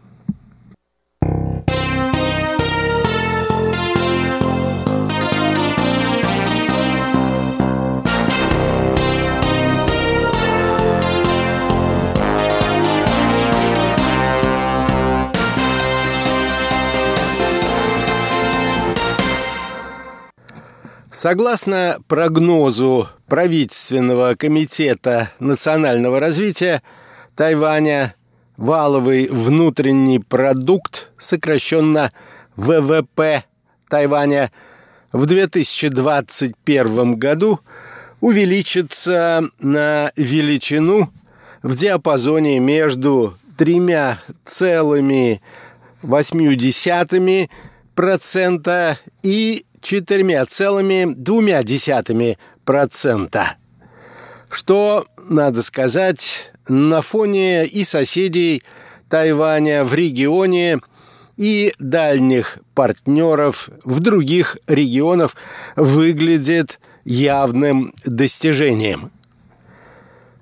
[21.13, 26.81] Согласно прогнозу правительственного комитета национального развития
[27.35, 28.15] Тайваня,
[28.57, 32.11] валовый внутренний продукт, сокращенно
[32.55, 33.43] ВВП
[33.89, 34.51] Тайваня,
[35.11, 37.59] в 2021 году
[38.19, 41.13] увеличится на величину
[41.61, 43.37] в диапазоне между
[49.83, 53.45] тремя целыми восьмью процента и 4,2%.
[54.49, 58.63] Что, надо сказать, на фоне и соседей
[59.09, 60.79] Тайваня в регионе
[61.37, 65.35] и дальних партнеров в других регионах
[65.75, 69.11] выглядит явным достижением.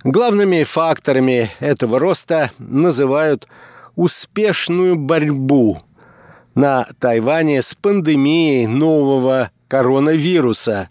[0.03, 3.47] Главными факторами этого роста называют
[3.95, 5.81] успешную борьбу
[6.55, 10.89] на Тайване с пандемией нового коронавируса,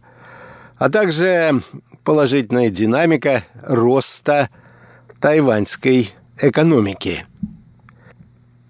[0.77, 1.62] а также
[2.05, 4.49] положительная динамика роста
[5.20, 7.27] тайваньской экономики.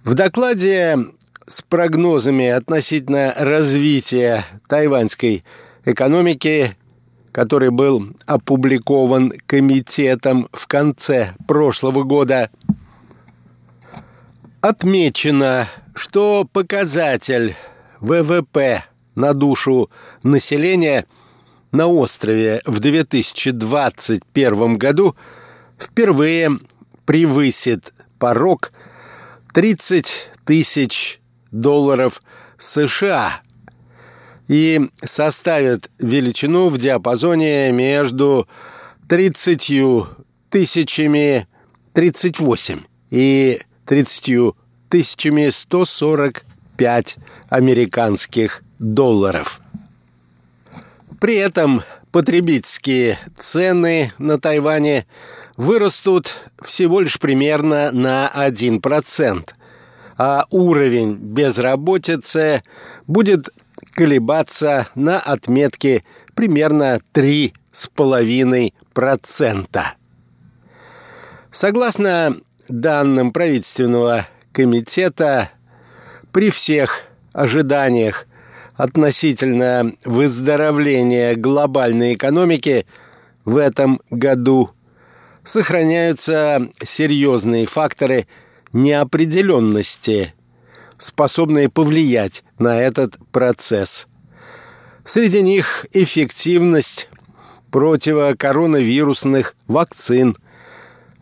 [0.02, 0.98] В докладе
[1.46, 5.44] с прогнозами относительно развития тайваньской
[5.84, 6.76] экономики,
[7.32, 12.50] который был опубликован комитетом в конце прошлого года,
[14.60, 17.56] отмечено, что показатель
[18.00, 19.90] ВВП на душу
[20.22, 21.06] населения
[21.72, 25.16] на острове в 2021 году
[25.78, 26.50] впервые
[27.04, 28.72] превысит порог
[29.54, 31.20] 30 тысяч
[31.50, 32.22] долларов
[32.58, 33.40] США
[34.48, 38.48] и составит величину в диапазоне между
[39.08, 39.72] 30
[40.50, 41.46] тысячами
[41.94, 44.54] 38 и 30
[44.88, 49.60] тысячами 145 американских долларов.
[51.20, 55.06] При этом потребительские цены на Тайване
[55.56, 59.48] вырастут всего лишь примерно на 1%,
[60.18, 62.62] а уровень безработицы
[63.08, 63.48] будет
[63.94, 66.04] колебаться на отметке
[66.36, 69.80] примерно 3,5%.
[71.50, 72.36] Согласно
[72.70, 75.50] данным правительственного комитета,
[76.32, 77.02] при всех
[77.32, 78.26] ожиданиях
[78.74, 82.86] относительно выздоровления глобальной экономики
[83.44, 84.70] в этом году
[85.42, 88.26] сохраняются серьезные факторы
[88.72, 90.34] неопределенности,
[90.98, 94.06] способные повлиять на этот процесс.
[95.04, 97.08] Среди них эффективность
[97.70, 100.36] противокоронавирусных вакцин,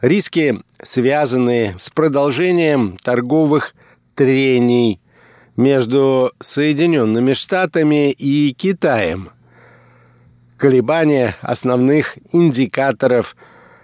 [0.01, 3.75] риски, связанные с продолжением торговых
[4.15, 5.01] трений
[5.57, 9.31] между Соединенными Штатами и Китаем,
[10.57, 13.37] колебания основных индикаторов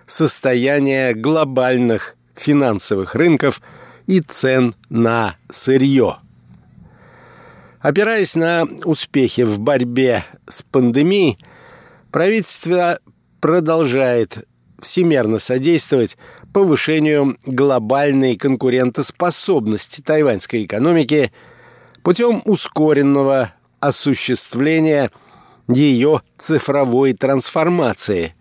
[0.06, 3.60] состояния глобальных финансовых рынков
[4.06, 6.18] и цен на сырье.
[7.80, 11.38] Опираясь на успехи в борьбе с пандемией,
[12.10, 12.98] правительство
[13.40, 14.46] продолжает
[14.84, 16.16] всемерно содействовать
[16.52, 21.32] повышению глобальной конкурентоспособности тайваньской экономики
[22.02, 25.10] путем ускоренного осуществления
[25.68, 28.34] ее цифровой трансформации,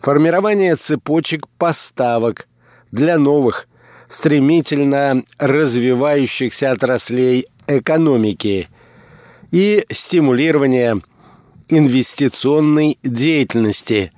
[0.00, 2.48] формирования цепочек поставок
[2.92, 3.66] для новых,
[4.06, 8.68] стремительно развивающихся отраслей экономики
[9.50, 11.00] и стимулирования
[11.68, 14.12] инвестиционной деятельности,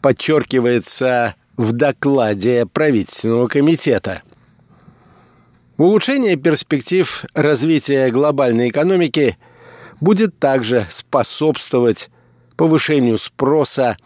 [0.00, 4.22] подчеркивается в докладе правительственного комитета.
[5.76, 9.36] Улучшение перспектив развития глобальной экономики
[10.00, 12.10] будет также способствовать
[12.56, 13.96] повышению спроса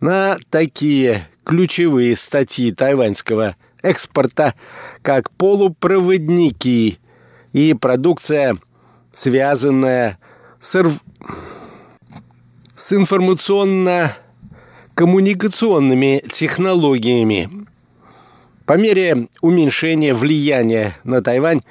[0.00, 4.54] на такие ключевые статьи тайваньского экспорта,
[5.02, 6.98] как полупроводники
[7.52, 8.56] и продукция,
[9.12, 10.18] связанная
[10.58, 10.82] с,
[12.74, 12.92] с
[15.00, 17.48] информационно-коммуникационными технологиями.
[18.66, 21.62] По мере уменьшения влияния на Тайвань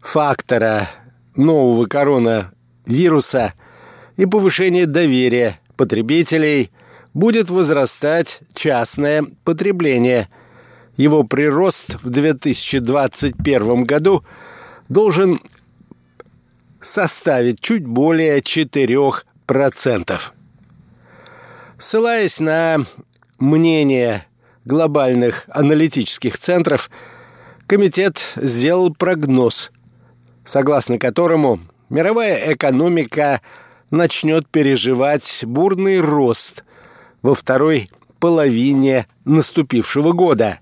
[0.00, 0.88] фактора
[1.34, 3.54] нового коронавируса
[4.16, 6.70] и повышения доверия потребителей
[7.12, 10.28] будет возрастать частное потребление.
[10.96, 14.24] Его прирост в 2021 году–
[14.88, 15.40] должен
[16.80, 20.20] составить чуть более 4%.
[21.78, 22.86] Ссылаясь на
[23.38, 24.26] мнение
[24.64, 26.90] глобальных аналитических центров,
[27.66, 29.70] комитет сделал прогноз,
[30.42, 31.60] согласно которому
[31.90, 33.42] мировая экономика
[33.90, 36.64] начнет переживать бурный рост
[37.20, 40.60] во второй половине наступившего года,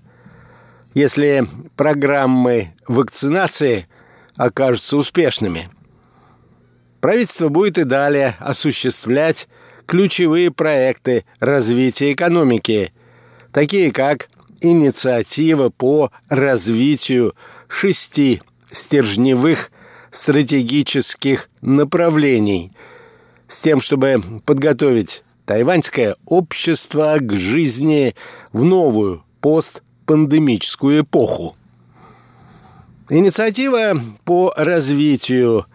[0.93, 1.47] если
[1.77, 3.87] программы вакцинации
[4.35, 5.69] окажутся успешными.
[6.99, 9.47] Правительство будет и далее осуществлять
[9.85, 12.93] ключевые проекты развития экономики,
[13.51, 14.29] такие как
[14.61, 17.35] инициатива по развитию
[17.67, 19.71] шести стержневых
[20.11, 22.71] стратегических направлений
[23.47, 28.15] с тем, чтобы подготовить тайваньское общество к жизни
[28.51, 31.55] в новую постпандемическую эпоху.
[33.09, 35.67] Инициатива по развитию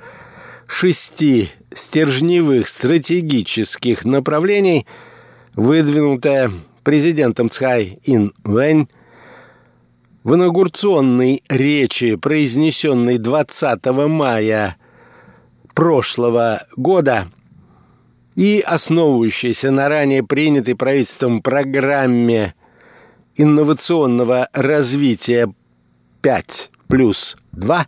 [0.66, 4.86] шести стержневых стратегических направлений,
[5.54, 6.52] выдвинутая
[6.82, 8.88] президентом Цхай Ин Вэнь
[10.22, 14.76] в инаугурационной речи, произнесенной 20 мая
[15.74, 17.28] прошлого года
[18.36, 22.54] и основывающейся на ранее принятой правительством программе
[23.34, 25.52] инновационного развития
[26.22, 27.86] 5 плюс 2,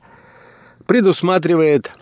[0.87, 1.93] предусматривает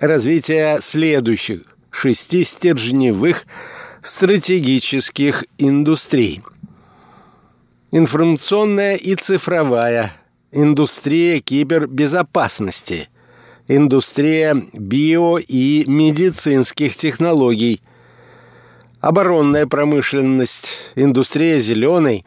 [0.00, 3.46] развитие следующих шести стержневых
[4.02, 6.42] стратегических индустрий–
[7.94, 10.14] информационная и цифровая,
[10.50, 13.08] индустрия кибербезопасности,
[13.68, 17.80] индустрия био- и медицинских технологий,
[19.00, 22.24] оборонная промышленность, индустрия зеленой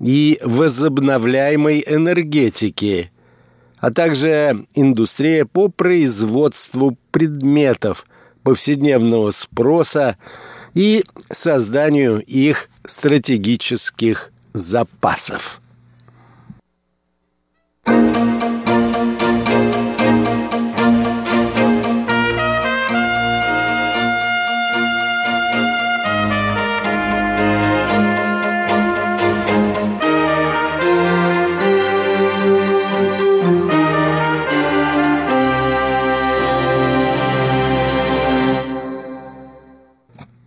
[0.00, 3.10] и возобновляемой энергетики,
[3.78, 8.06] а также индустрия по производству предметов
[8.42, 10.16] повседневного спроса
[10.74, 15.60] и созданию их стратегических запасов.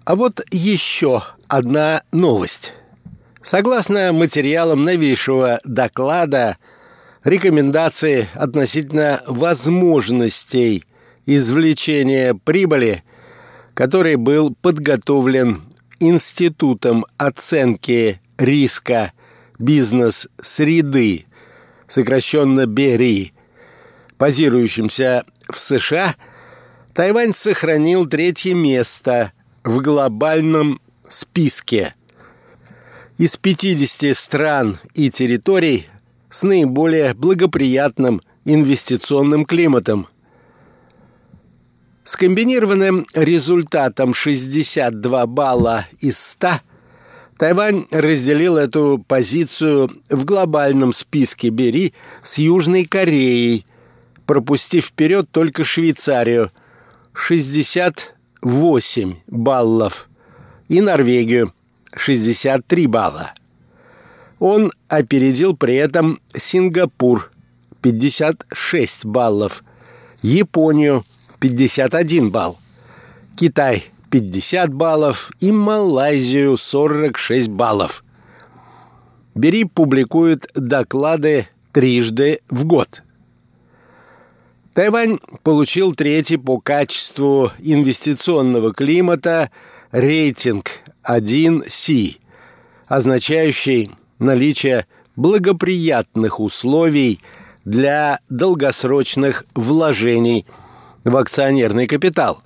[0.10, 2.74] А вот еще одна новость.
[3.44, 6.58] Согласно материалам новейшего доклада,
[7.24, 10.84] рекомендации относительно возможностей
[11.28, 13.04] извлечения прибыли,
[13.76, 15.62] который был подготовлен
[16.00, 19.14] Институтом оценки риска
[19.60, 21.28] бизнес-среды,
[21.86, 23.32] сокращенно БЕРИ,
[24.18, 26.16] базирующимся в США,
[26.96, 29.34] Тайвань сохранил третье место
[29.64, 31.94] в глобальном списке–
[33.20, 35.88] из 50 стран и территорий
[36.30, 40.08] с наиболее благоприятным инвестиционным климатом.
[42.06, 46.62] С комбинированным результатом 62 балла из 100
[47.38, 51.94] Тайвань разделил эту позицию в глобальном списке «Бери»
[52.24, 53.66] с Южной Кореей,
[54.26, 56.54] пропустив вперед только Швейцарию–
[58.42, 60.10] 68 баллов,
[60.68, 61.54] и Норвегию–
[61.96, 63.34] 63 балла.
[64.40, 67.32] Он опередил при этом Сингапур
[67.82, 69.64] 56 баллов,
[70.22, 71.04] Японию
[71.40, 72.58] 51 балл,
[73.36, 78.04] Китай 50 баллов и Малайзию 46 баллов.
[79.36, 83.04] Бери публикует доклады трижды в год.
[84.74, 89.50] Тайвань получил третий по качеству инвестиционного климата
[89.92, 90.70] рейтинг
[91.04, 92.18] 1C,
[92.86, 97.20] означающий наличие благоприятных условий
[97.66, 100.46] для долгосрочных вложений
[101.04, 102.42] в акционерный капитал.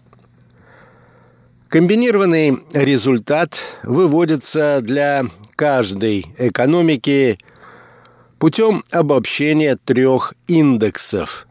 [1.67, 7.37] Комбинированный результат выводится для каждой экономики
[8.39, 11.47] путем обобщения трех индексов,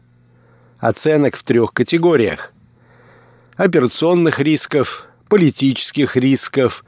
[0.83, 2.51] оценок в трех категориях–
[3.55, 6.83] операционных рисков, политических рисков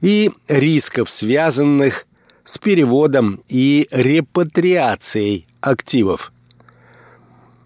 [0.00, 2.06] и рисков, связанных
[2.44, 6.32] с переводом и репатриацией активов.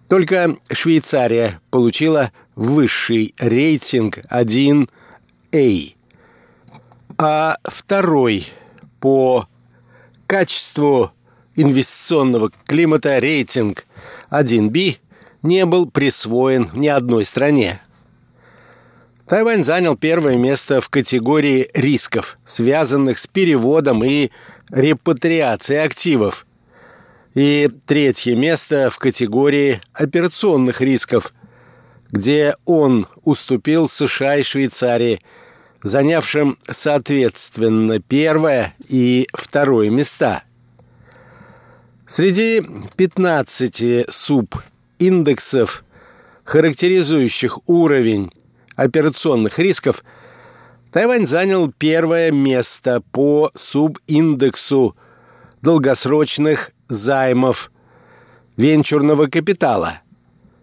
[0.09, 5.93] Только Швейцария получила высший рейтинг 1A,
[7.19, 8.47] а второй
[8.99, 9.47] по
[10.25, 11.11] качеству
[11.55, 13.85] инвестиционного климата рейтинг
[14.31, 14.97] 1B
[15.47, 17.81] не был присвоен ни одной стране.
[19.27, 24.29] Тайвань занял первое место в категории рисков, связанных с переводом и
[24.69, 26.45] репатриацией активов,
[27.33, 31.33] и третье место в категории операционных рисков,
[32.09, 35.21] где он уступил США и Швейцарии,
[35.83, 40.43] занявшим соответственно первое и второе места.
[42.05, 44.05] Среди 15
[44.97, 45.83] субиндексов,
[46.43, 48.31] характеризующих уровень
[48.75, 50.03] операционных рисков,
[50.91, 54.95] Тайвань занял первое место по субиндексу
[55.61, 57.71] долгосрочных займов
[58.55, 60.01] венчурного капитала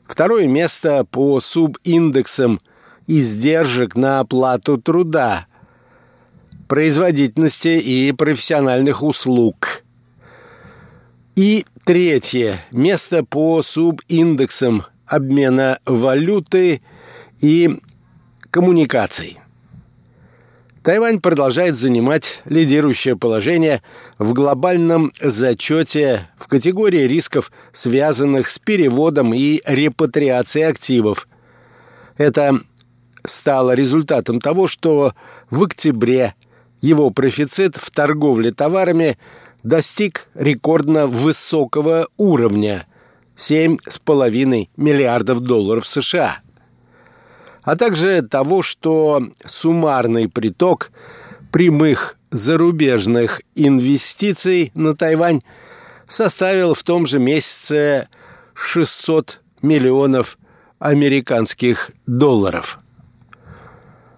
[0.07, 2.61] Второе место по субиндексам
[3.07, 5.47] издержек на оплату труда,
[6.69, 9.83] производительности и профессиональных услуг.
[11.37, 16.81] И третье место по субиндексам обмена валюты
[17.41, 17.79] и
[18.51, 19.39] коммуникаций.
[20.83, 23.83] Тайвань продолжает занимать лидирующее положение
[24.19, 31.27] в глобальном зачете в категории рисков, связанных с переводом и репатриацией активов.
[32.19, 32.61] Это
[33.25, 35.15] стало результатом того, что
[35.51, 36.35] в октябре
[36.83, 39.17] его профицит в торговле товарами
[39.65, 42.87] достиг рекордно высокого уровня–
[43.37, 46.39] 7,5 миллиардов долларов США–
[47.65, 50.93] а также того, что суммарный приток
[51.51, 55.41] прямых зарубежных инвестиций на Тайвань
[56.07, 58.09] составил в том же месяце
[58.53, 60.39] 600 миллионов
[60.79, 62.79] американских долларов.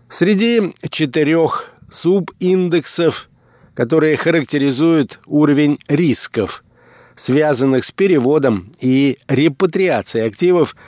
[0.09, 3.29] Среди четырех субиндексов,
[3.77, 6.65] которые характеризуют уровень рисков,
[7.15, 10.75] связанных с переводом и репатриацией активов–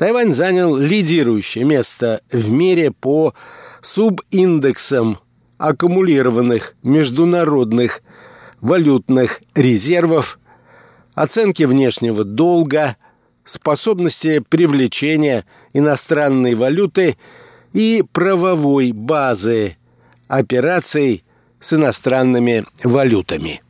[0.00, 3.34] Тайвань занял лидирующее место в мире по
[3.82, 5.18] субиндексам
[5.58, 8.00] аккумулированных международных
[8.62, 10.38] валютных резервов,
[11.12, 12.96] оценки внешнего долга,
[13.44, 17.18] способности привлечения иностранной валюты
[17.74, 19.76] и правовой базы
[20.28, 21.24] операций
[21.60, 23.62] с иностранными валютами.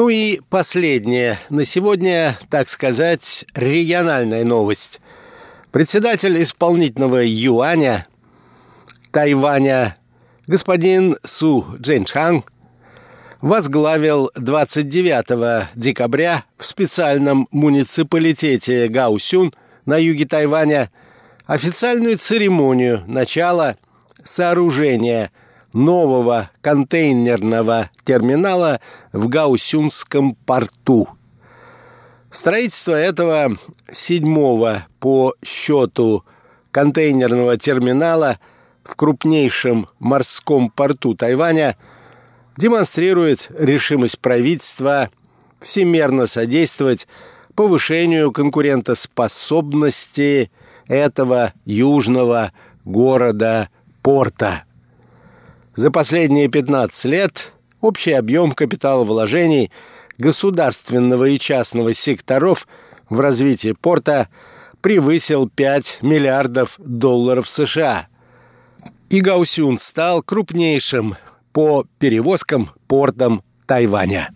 [0.00, 4.98] Ну и последняя на сегодня, так сказать, региональная новость.
[5.72, 8.06] Председатель исполнительного юаня
[9.10, 9.98] Тайваня
[10.46, 12.44] господин Су Джинчхан
[13.42, 19.52] возглавил 29 декабря в специальном муниципалитете Гаусюн
[19.84, 20.90] на юге Тайваня
[21.44, 23.76] официальную церемонию начала
[24.24, 25.30] сооружения–
[25.72, 28.80] нового контейнерного терминала
[29.12, 31.08] в Гаусюнском порту.
[32.30, 33.56] Строительство этого
[33.90, 36.24] седьмого по счету
[36.70, 38.38] контейнерного терминала
[38.84, 41.76] в крупнейшем морском порту Тайваня
[42.56, 45.10] демонстрирует решимость правительства
[45.60, 47.06] всемерно содействовать
[47.54, 50.50] повышению конкурентоспособности
[50.86, 52.52] этого южного
[52.84, 54.64] города-порта.
[55.74, 59.70] За последние 15 лет общий объем капиталовложений
[60.18, 62.66] государственного и частного секторов
[63.08, 64.28] в развитии порта
[64.80, 68.08] превысил 5 миллиардов долларов США.
[69.10, 71.16] И Гаусюн стал крупнейшим
[71.52, 74.30] по перевозкам портом Тайваня.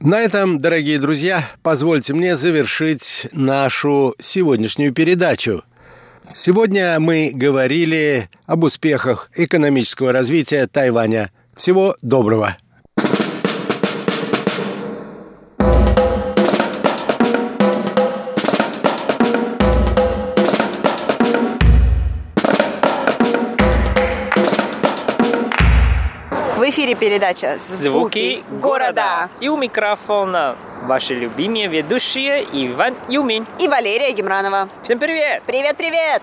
[0.00, 5.64] На этом, дорогие друзья, позвольте мне завершить нашу сегодняшнюю передачу–
[6.34, 11.30] Сегодня мы говорили об успехах экономического развития Тайваня.
[11.54, 12.56] Всего доброго!
[26.56, 29.28] В эфире передача «Звуки, города».
[29.40, 34.68] И у микрофона ваши любимые ведущие Иван Юмин и Валерия Гемранова.
[34.82, 35.42] Всем привет!
[35.46, 36.22] Привет-привет!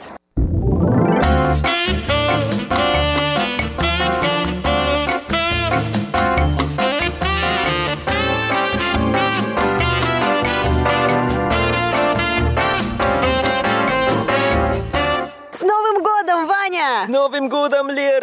[17.08, 18.19] Новым годом, Лера!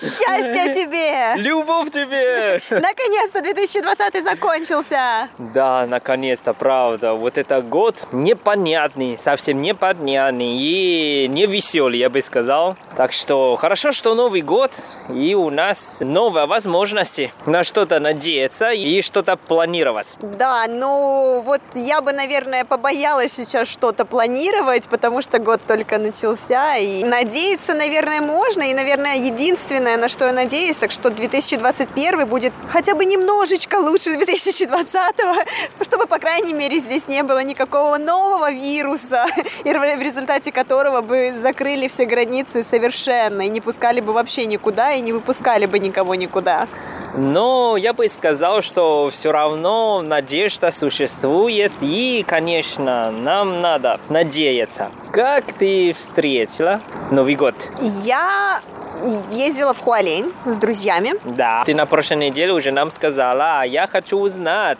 [0.00, 1.34] Счастья тебе!
[1.36, 2.60] Любовь тебе!
[2.70, 5.28] Наконец-то 2020 закончился!
[5.38, 7.14] Да, наконец-то, правда.
[7.14, 12.76] Вот этот год непонятный, совсем непонятный и не веселый, я бы сказал.
[12.96, 14.72] Так что хорошо, что Новый год,
[15.08, 20.16] и у нас новые возможности на что-то надеяться и что-то планировать.
[20.20, 26.76] Да, ну вот я бы, наверное, побоялась сейчас что-то планировать, потому что год только начался,
[26.76, 32.26] и надеяться, наверное, можно, и, наверное, единственное, единственное, на что я надеюсь, так что 2021
[32.26, 34.88] будет хотя бы немножечко лучше 2020,
[35.82, 39.26] чтобы, по крайней мере, здесь не было никакого нового вируса,
[39.64, 44.92] и в результате которого бы закрыли все границы совершенно, и не пускали бы вообще никуда,
[44.92, 46.66] и не выпускали бы никого никуда.
[47.16, 54.90] Но я бы сказал, что все равно надежда существует, и, конечно, нам надо надеяться.
[55.10, 57.54] Как ты встретила Новый год?
[58.04, 58.60] Я
[59.30, 61.14] ездила в Хуалень с друзьями.
[61.24, 61.62] Да.
[61.64, 64.78] Ты на прошлой неделе уже нам сказала, а я хочу узнать,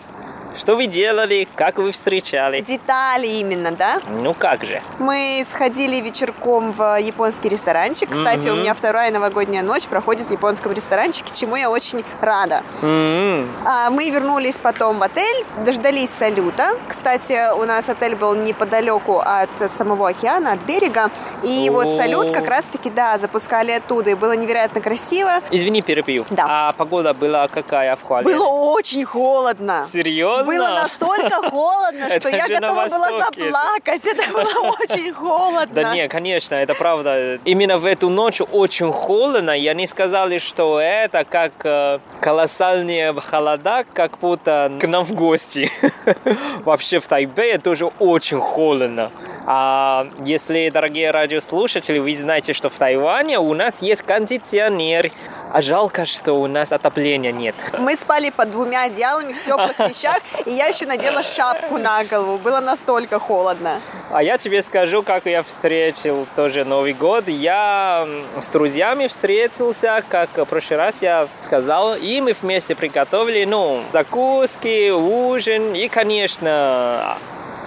[0.59, 1.47] что вы делали?
[1.55, 2.61] Как вы встречали?
[2.61, 4.01] Детали именно, да?
[4.09, 4.83] Ну как же?
[4.99, 8.11] Мы сходили вечерком в японский ресторанчик.
[8.11, 8.53] Кстати, mm-hmm.
[8.53, 12.63] у меня вторая новогодняя ночь проходит в японском ресторанчике, чему я очень рада.
[12.83, 13.47] Mm-hmm.
[13.65, 16.77] А, мы вернулись потом в отель, дождались салюта.
[16.89, 21.11] Кстати, у нас отель был неподалеку от самого океана, от берега.
[21.45, 21.71] И oh.
[21.71, 24.11] вот салют как раз-таки, да, запускали оттуда.
[24.11, 25.41] И было невероятно красиво.
[25.51, 26.27] Извини, перепью.
[26.31, 26.47] Да.
[26.49, 28.25] А погода была какая в Хуале?
[28.25, 29.87] Было очень холодно.
[29.93, 30.48] Серьезно?
[30.49, 34.05] Было настолько холодно, что я готова была заплакать.
[34.05, 35.75] Это было очень холодно.
[35.75, 37.39] Да не, конечно, это правда.
[37.45, 43.85] Именно в эту ночь очень холодно, и они сказали, что это как э, колоссальные холода,
[43.93, 45.71] как будто к нам в гости.
[46.65, 49.11] Вообще в Тайбэе тоже очень холодно.
[49.51, 55.11] А если, дорогие радиослушатели, вы знаете, что в Тайване у нас есть кондиционер,
[55.53, 57.55] а жалко, что у нас отопления нет.
[57.79, 62.39] Мы спали под двумя одеялами в теплых вещах, и я еще надела шапку на голову.
[62.39, 63.81] Было настолько холодно.
[64.11, 67.29] А я тебе скажу, как я встретил тоже Новый год.
[67.29, 68.07] Я
[68.41, 74.91] с друзьями встретился, как в прошлый раз я сказал, и мы вместе приготовили, ну, закуски,
[74.91, 77.16] ужин и, конечно,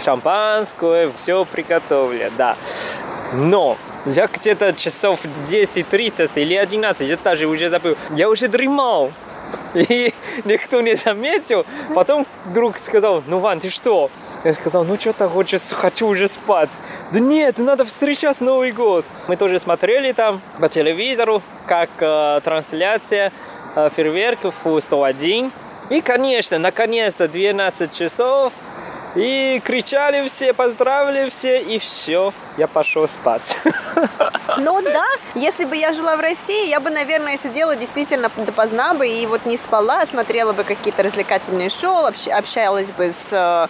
[0.03, 2.55] шампанское, все приготовили, да.
[3.33, 9.11] Но я где-то часов 10-30 или 11, я даже уже забыл, я уже дремал.
[9.73, 10.13] И
[10.45, 11.65] никто не заметил.
[11.95, 14.09] Потом друг сказал, ну, Ван, ты что?
[14.43, 16.69] Я сказал, ну, что-то хочешь, хочу уже спать.
[17.11, 19.05] Да нет, надо встречать Новый год.
[19.27, 23.31] Мы тоже смотрели там по телевизору, как э, трансляция
[23.75, 25.51] э, фейерверков 101.
[25.89, 28.53] И, конечно, наконец-то 12 часов
[29.15, 33.61] и кричали все, поздравили все, и все, я пошел спать.
[34.57, 39.07] Ну да, если бы я жила в России, я бы, наверное, сидела действительно допоздна бы
[39.07, 43.67] и вот не спала, смотрела бы какие-то развлекательные шоу, общалась бы с э,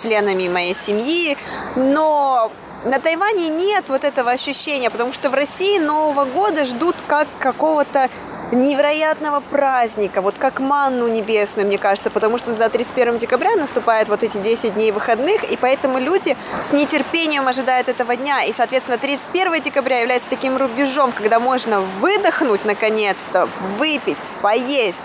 [0.00, 1.36] членами моей семьи,
[1.74, 2.52] но
[2.84, 8.08] на Тайване нет вот этого ощущения, потому что в России Нового года ждут как какого-то
[8.52, 14.22] невероятного праздника, вот как манну небесную, мне кажется, потому что за 31 декабря наступает вот
[14.22, 19.60] эти 10 дней выходных, и поэтому люди с нетерпением ожидают этого дня, и, соответственно, 31
[19.62, 23.48] декабря является таким рубежом, когда можно выдохнуть наконец-то,
[23.78, 24.98] выпить, поесть,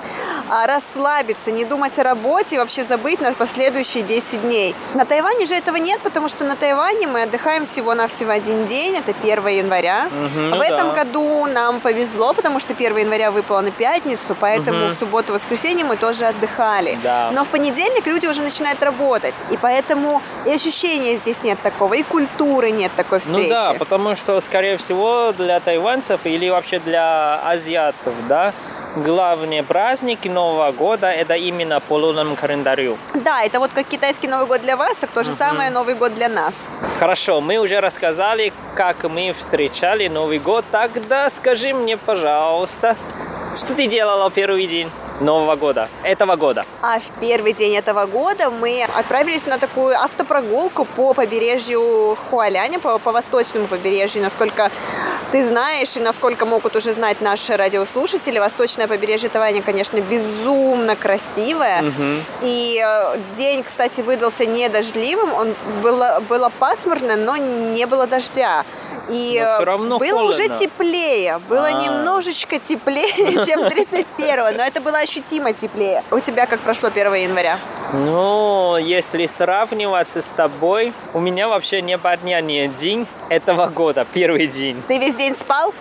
[0.49, 4.75] расслабиться, не думать о работе, вообще забыть на последующие 10 дней.
[4.93, 9.13] На Тайване же этого нет, потому что на Тайване мы отдыхаем всего-навсего один день, это
[9.23, 10.07] 1 января.
[10.07, 11.03] Угу, в этом да.
[11.03, 14.93] году нам повезло, потому что 1 января выпало на пятницу, поэтому угу.
[14.93, 16.97] в субботу-воскресенье мы тоже отдыхали.
[17.03, 17.31] Да.
[17.33, 22.03] Но в понедельник люди уже начинают работать, и поэтому и ощущения здесь нет такого, и
[22.03, 23.43] культуры нет такой встречи.
[23.43, 28.53] Ну да, потому что, скорее всего, для тайванцев или вообще для азиатов, да,
[28.95, 32.97] главные праздники Нового года это именно по лунному календарю.
[33.13, 35.37] Да, это вот как китайский Новый год для вас, так то же угу.
[35.37, 36.53] самое Новый год для нас.
[36.99, 40.65] Хорошо, мы уже рассказали, как мы встречали Новый год.
[40.71, 42.95] Тогда скажи мне, пожалуйста,
[43.57, 44.89] что ты делала первый день?
[45.21, 46.65] Нового года, этого года.
[46.81, 52.99] А в первый день этого года мы отправились на такую автопрогулку по побережью Хуаляня, по,
[52.99, 54.69] по восточному побережью, насколько
[55.31, 61.81] ты знаешь и насколько могут уже знать наши радиослушатели, восточное побережье Тайваня, конечно, безумно красивое.
[61.81, 62.03] Угу.
[62.43, 68.63] И э, день, кстати, выдался не дождливым, он было, было пасмурно, но не было дождя.
[69.09, 70.29] И равно было холодно.
[70.29, 71.83] уже теплее, было А-а-а.
[71.83, 73.13] немножечко теплее,
[73.45, 76.03] чем 31-го, но это было ощутимо теплее.
[76.11, 77.57] У тебя как прошло 1 января?
[77.93, 84.47] Ну, если сравниваться с тобой, у меня вообще не подня ни день этого года, первый
[84.47, 84.81] день.
[84.87, 85.73] Ты весь день спал?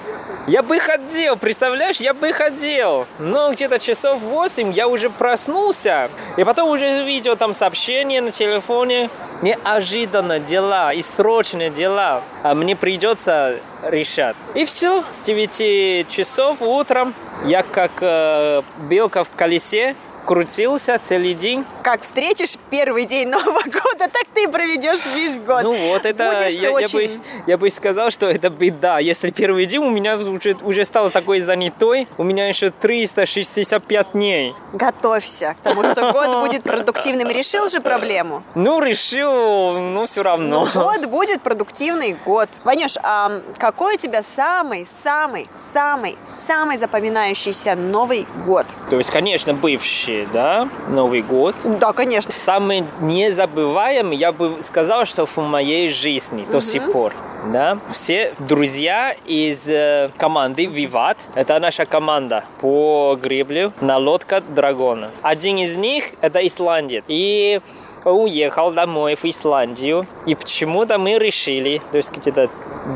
[0.47, 3.07] Я бы ходил, представляешь, я бы ходил.
[3.19, 6.11] Но где-то часов 8 я уже проснулся.
[6.37, 9.09] И потом уже видел там сообщения на телефоне.
[9.41, 12.21] Неожиданно дела и срочные дела.
[12.43, 13.59] А мне придется
[13.91, 14.37] решать.
[14.55, 15.05] И все.
[15.11, 17.15] С 9 часов утром
[17.45, 21.65] я как э, белка в колесе крутился целый день.
[21.83, 25.63] Как встретишь первый день Нового года, так ты и проведешь весь год.
[25.63, 27.19] Ну вот это, я, я очень...
[27.19, 28.99] бы, я бы сказал, что это беда.
[28.99, 34.55] Если первый день у меня уже, уже стал такой занятой, у меня еще 365 дней.
[34.73, 37.29] Готовься к тому, что год будет продуктивным.
[37.29, 38.43] Решил же проблему?
[38.57, 40.67] Ну, решил, ну, все равно.
[40.75, 42.49] Ну, год будет продуктивный год.
[42.65, 46.17] Ванюш, а какой у тебя самый, самый, самый,
[46.49, 48.67] самый запоминающийся Новый год?
[48.91, 51.55] То есть, конечно, бывший, да, Новый год.
[51.79, 52.33] Да, конечно.
[52.33, 57.13] Самый незабываемый, я бы сказал, что в моей жизни до сих пор.
[57.53, 57.79] Да?
[57.91, 65.11] Все друзья из э, команды Виват, это наша команда по гребле на лодка Драгона.
[65.23, 67.05] Один из них это Исландец.
[67.09, 67.61] И
[68.05, 70.07] уехал домой в Исландию.
[70.27, 72.49] И почему-то мы решили, то есть где-то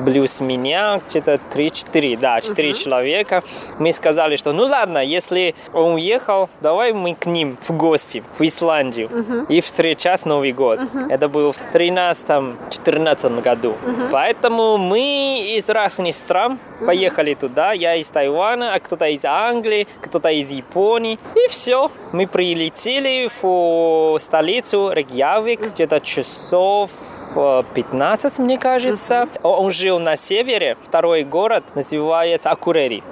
[0.04, 3.42] плюс меня, где-то 3-4, да, 4 человека.
[3.78, 8.42] Мы сказали, что ну ладно, если он уехал, давай мы к ним в гости в
[8.42, 9.08] Исландию
[9.48, 10.80] и встречать Новый год.
[11.08, 13.76] Это было в 13-14 году.
[14.10, 17.72] Поэтому мы из разных стран поехали туда.
[17.72, 21.18] Я из Тайваня, а кто-то из Англии, кто-то из Японии.
[21.34, 21.90] И все.
[22.12, 26.90] Мы прилетели в столицу Рейкьявик где-то часов
[27.36, 29.28] э, 15, мне кажется.
[29.42, 30.76] Он жил на севере.
[30.82, 33.02] Второй город называется Акурери.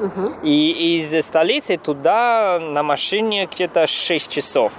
[0.42, 4.72] И из столицы туда на машине где-то 6 часов.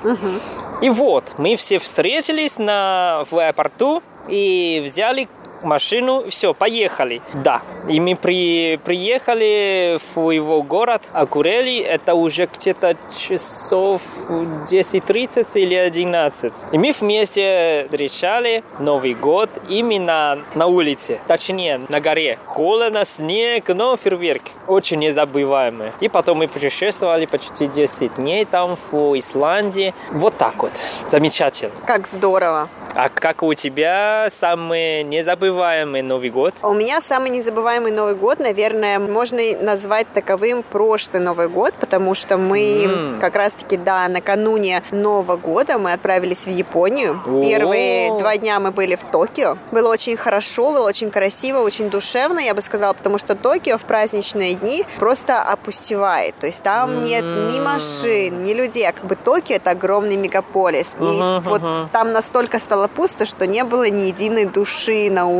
[0.82, 5.28] И вот, мы все встретились на, в аэропорту и взяли
[5.64, 7.22] машину, все, поехали.
[7.34, 7.62] Да.
[7.88, 16.53] И мы при, приехали в его город Акурели, это уже где-то часов 10.30 или 11.
[16.72, 22.39] И мы вместе встречали Новый год именно на улице, точнее на горе.
[22.45, 24.43] Холодно, снег, но фейерверк.
[24.68, 25.91] Очень незабываемый.
[25.99, 29.93] И потом мы путешествовали почти 10 дней там в Исландии.
[30.12, 30.74] Вот так вот.
[31.08, 31.74] Замечательно.
[31.86, 32.70] Как здорово.
[32.95, 35.03] А как у тебя самый
[35.48, 36.54] незабываемый Новый год?
[36.64, 42.38] У меня самый незабываемый Новый год, наверное, можно назвать таковым прошлый Новый год, потому что
[42.38, 43.20] мы М.
[43.20, 47.22] как раз-таки, да, накануне Нового года мы отправились в Японию.
[47.26, 49.58] Первые два дня мы были в Токио.
[49.72, 53.84] Было очень хорошо, было очень красиво, очень душевно, я бы сказала, потому что Токио в
[53.84, 56.36] праздничные дни просто опустевает.
[56.39, 58.88] То есть там нет ни машин, ни людей.
[58.88, 60.95] А как бы Токио это огромный мегаполис.
[61.00, 65.37] И Мгм, вот там настолько стало пусто, что не было ни единой души на улице.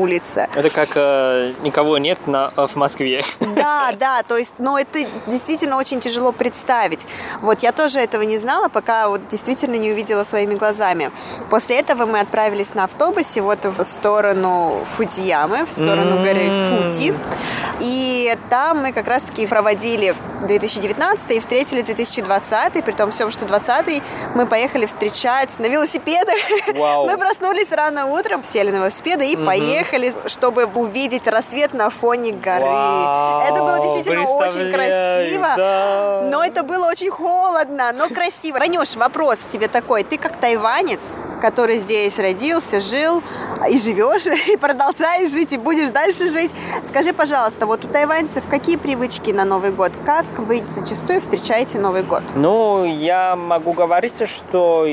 [0.56, 3.24] Это как э, никого нет на, в Москве.
[3.40, 7.06] Да, да, то есть, но это действительно очень тяжело представить.
[7.42, 11.12] Вот я тоже этого не знала, пока вот действительно не увидела своими глазами.
[11.50, 16.84] После этого мы отправились на автобусе вот в сторону Фудзиямы, в сторону горы М.
[16.84, 17.14] Фудзи.
[17.80, 20.16] И там мы как раз-таки проводили
[20.48, 24.02] 2019 и встретили 2020, при том всем, что 20
[24.36, 26.36] мы поехали встречать на велосипедах.
[26.76, 27.08] Вау.
[27.08, 29.87] Мы проснулись рано утром, сели на велосипеды и поехали,
[30.28, 32.66] чтобы увидеть рассвет на фоне горы.
[32.66, 36.30] Вау, это было действительно очень красиво, да.
[36.32, 38.58] но это было очень холодно, но красиво.
[38.58, 40.04] Ванюш, вопрос тебе такой.
[40.04, 41.00] Ты как тайванец,
[41.42, 43.24] который здесь родился, жил
[43.70, 46.52] и живешь, и продолжаешь жить, и будешь дальше жить.
[46.86, 49.92] Скажи, пожалуйста, вот у тайваньцев какие привычки на Новый год?
[50.06, 52.24] Как вы зачастую встречаете Новый год?
[52.36, 54.86] Ну, я могу говорить, что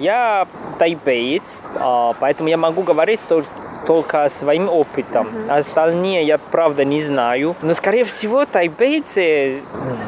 [0.00, 0.46] я
[0.78, 3.44] тайбеец, а, поэтому я могу говорить тол-
[3.86, 5.28] только своим опытом.
[5.48, 7.56] Остальные я, правда, не знаю.
[7.62, 9.62] Но, скорее всего, тайбейцы,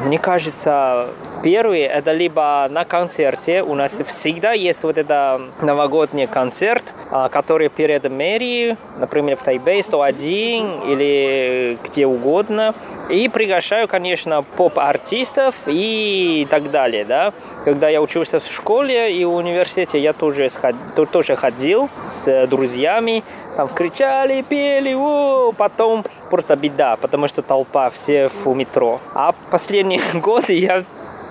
[0.05, 1.09] мне кажется,
[1.43, 3.63] первые, это либо на концерте.
[3.63, 9.83] У нас всегда есть вот это новогодний концерт, а, который перед мэрией, например, в Тайбэе
[9.83, 12.73] 101 или где угодно.
[13.09, 17.33] И приглашаю, конечно, поп-артистов и так далее, да.
[17.65, 22.47] Когда я учился в школе и в университете, я тоже, сход- то- тоже ходил с
[22.47, 23.23] друзьями,
[23.57, 28.99] там кричали, пели, о, потом просто беда, потому что толпа, все в метро.
[29.13, 30.83] А последние годы я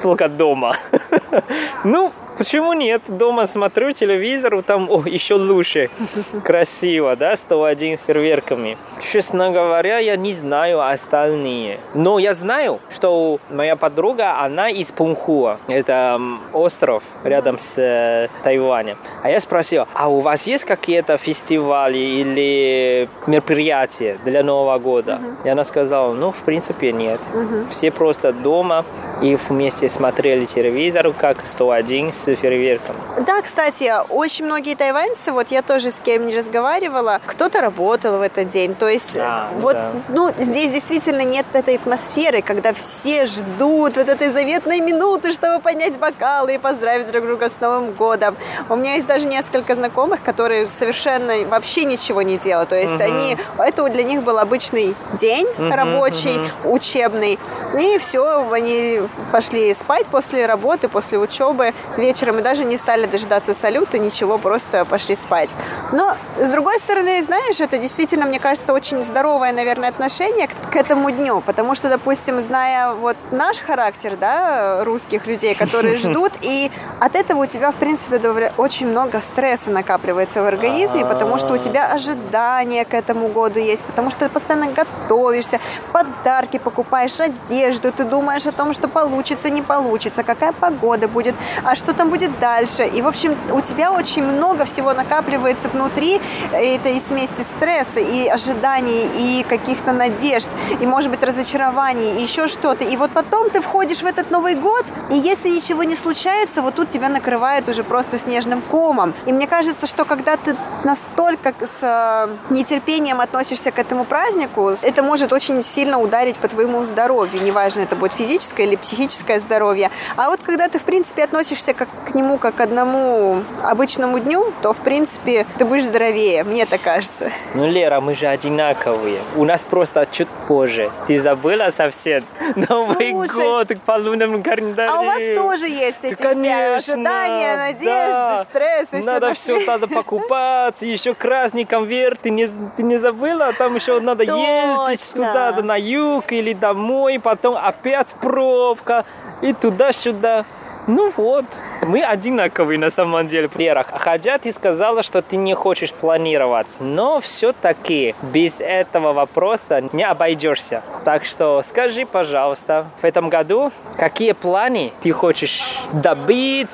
[0.02, 0.76] только дома.
[1.84, 3.02] Ну, почему нет?
[3.06, 5.90] Дома смотрю телевизор, там о, еще лучше.
[6.42, 8.78] Красиво, да, 101 с серверками.
[8.98, 11.80] Честно говоря, я не знаю остальные.
[11.92, 15.58] Но я знаю, что моя подруга, она из Пунхуа.
[15.68, 16.18] Это
[16.54, 18.96] остров рядом с э, Тайванем.
[19.22, 25.20] А я спросил, а у вас есть какие-то фестивали или мероприятия для Нового года?
[25.44, 27.20] И она сказала, ну, в принципе, нет.
[27.68, 28.86] Все просто дома
[29.20, 32.96] и вместе смотрели телевизор, как 101 с с фейерверком.
[33.26, 38.22] Да, кстати, очень многие тайваньцы, вот я тоже с кем не разговаривала, кто-то работал в
[38.22, 38.74] этот день.
[38.74, 39.90] То есть Да, вот, да.
[40.08, 45.98] ну, здесь действительно нет этой атмосферы, когда все ждут вот этой заветной минуты, чтобы поднять
[45.98, 48.36] бокалы и поздравить друг друга с Новым годом.
[48.68, 52.70] У меня есть даже несколько знакомых, которые совершенно вообще ничего не делают.
[52.70, 57.38] То есть они, это для них был обычный день рабочий, учебный.
[57.78, 59.00] И все, они
[59.32, 64.84] пошли спать после работы, после учебы вечером и даже не стали дожидаться салюта, ничего, просто
[64.84, 65.50] пошли спать.
[65.92, 70.76] Но, с другой стороны, знаешь, это действительно, мне кажется, очень здоровое, наверное, отношение к, к
[70.76, 76.70] этому дню, потому что, допустим, зная вот наш характер, да, русских людей, которые ждут, и
[77.00, 81.58] от этого у тебя, в принципе, очень много стресса накапливается в организме, потому что у
[81.58, 85.60] тебя ожидания к этому году есть, потому что ты постоянно готовишься,
[85.92, 91.76] подарки покупаешь, одежду, ты думаешь о том, что получится, не получится, какая погода будет, а
[91.76, 92.84] что там будет дальше.
[92.86, 96.20] И, в общем, у тебя очень много всего накапливается внутри
[96.52, 100.48] этой смеси стресса и ожиданий, и каких-то надежд,
[100.80, 102.84] и, может быть, разочарований, и еще что-то.
[102.84, 106.74] И вот потом ты входишь в этот Новый год, и если ничего не случается, вот
[106.74, 109.14] тут тебя накрывает уже просто снежным комом.
[109.26, 115.02] И мне кажется, что когда ты настолько с э, нетерпением относишься к этому празднику, это
[115.02, 117.42] может очень сильно ударить по твоему здоровью.
[117.42, 119.90] Неважно, это будет физическое или психическое здоровье.
[120.16, 124.52] А вот когда ты, в принципе, относишься как, к нему как к одному обычному дню,
[124.62, 127.30] то, в принципе, ты будешь здоровее, мне так кажется.
[127.54, 129.20] Ну, Лера, мы же одинаковые.
[129.36, 130.90] У нас просто чуть позже.
[131.06, 132.24] Ты забыла совсем?
[132.68, 134.92] Новый Слушай, год по лунному календарю.
[134.92, 138.44] А у вас тоже есть Да, эти все конечно, ожидания, надежды, да.
[138.44, 143.52] стресс и Надо все все надо покупать, еще красный конверт, ты не, ты не забыла?
[143.52, 145.28] Там еще надо ездить Точно.
[145.28, 149.04] туда, на юг или домой, потом опять пробка
[149.42, 150.44] и туда-сюда.
[150.92, 151.44] Ну вот,
[151.86, 153.48] мы одинаковые на самом деле.
[153.56, 160.02] Лера, хотя ты сказала, что ты не хочешь планировать, но все-таки без этого вопроса не
[160.02, 160.82] обойдешься.
[161.04, 165.62] Так что скажи, пожалуйста, в этом году какие планы ты хочешь
[165.92, 166.68] добить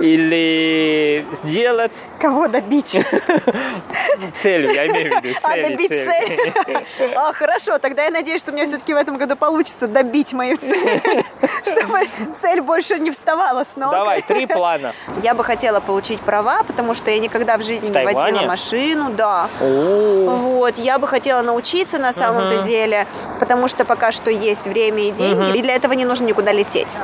[0.00, 2.96] или сделать Кого добить?
[4.42, 6.52] целью, я имею в виду А, цели, добить цели.
[6.64, 7.14] цель.
[7.14, 10.56] А, хорошо, тогда я надеюсь, что у меня все-таки в этом году получится добить мою
[10.56, 11.00] цель,
[11.66, 12.00] чтобы
[12.40, 13.92] цель больше не вставала с ног.
[13.92, 14.92] Давай, три плана.
[15.22, 19.10] Я бы хотела получить права, потому что я никогда в жизни В не водила машину,
[19.10, 19.48] да.
[19.60, 23.06] О, Вот, я бы хотела научиться на самом-то деле,
[23.40, 26.96] потому что пока что есть время и деньги, и для этого не нужно никуда лететь.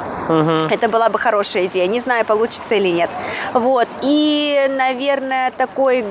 [0.70, 1.86] Это была бы хорошая идея.
[1.86, 3.10] Не знаю, получится или нет.
[3.52, 3.88] Вот.
[4.02, 6.04] И, наверное, такой...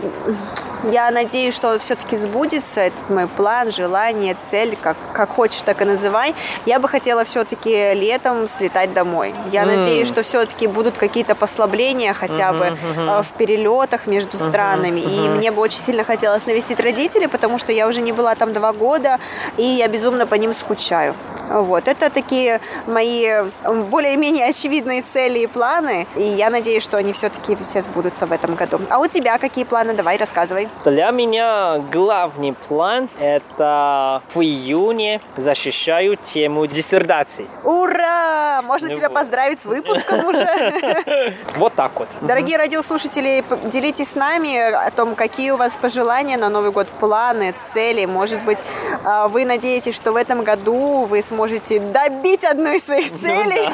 [0.84, 5.86] Я надеюсь, что все-таки сбудется этот мой план, желание, цель, как, как хочешь, так и
[5.86, 6.36] называй.
[6.65, 9.34] Я бы хотела все-таки летом слетать домой.
[9.51, 14.99] Я надеюсь, что все-таки будут какие-то послабления хотя бы э, в перелетах между странами.
[14.99, 18.53] И мне бы очень сильно хотелось навестить родителей, потому что я уже не была там
[18.53, 19.19] два года,
[19.57, 21.15] и я безумно по ним скучаю.
[21.49, 23.43] Вот, это такие мои
[23.89, 28.55] более-менее очевидные цели и планы, и я надеюсь, что они все-таки все сбудутся в этом
[28.55, 28.80] году.
[28.89, 29.93] А у тебя какие планы?
[29.93, 30.67] Давай, рассказывай.
[30.86, 37.47] Для меня главный план– это в июне защищаю тему диссертации.
[37.63, 38.61] Ура!
[38.63, 39.15] Можно Ну тебя вот.
[39.15, 40.47] поздравить с выпуском уже.
[41.55, 42.07] Вот так вот.
[42.21, 47.53] Дорогие радиослушатели, делитесь с нами о том, какие у вас пожелания на Новый год, планы,
[47.73, 48.05] цели.
[48.05, 48.59] Может быть,
[49.03, 53.69] а, вы надеетесь, что в этом году вы сможете добить одну из своих целей.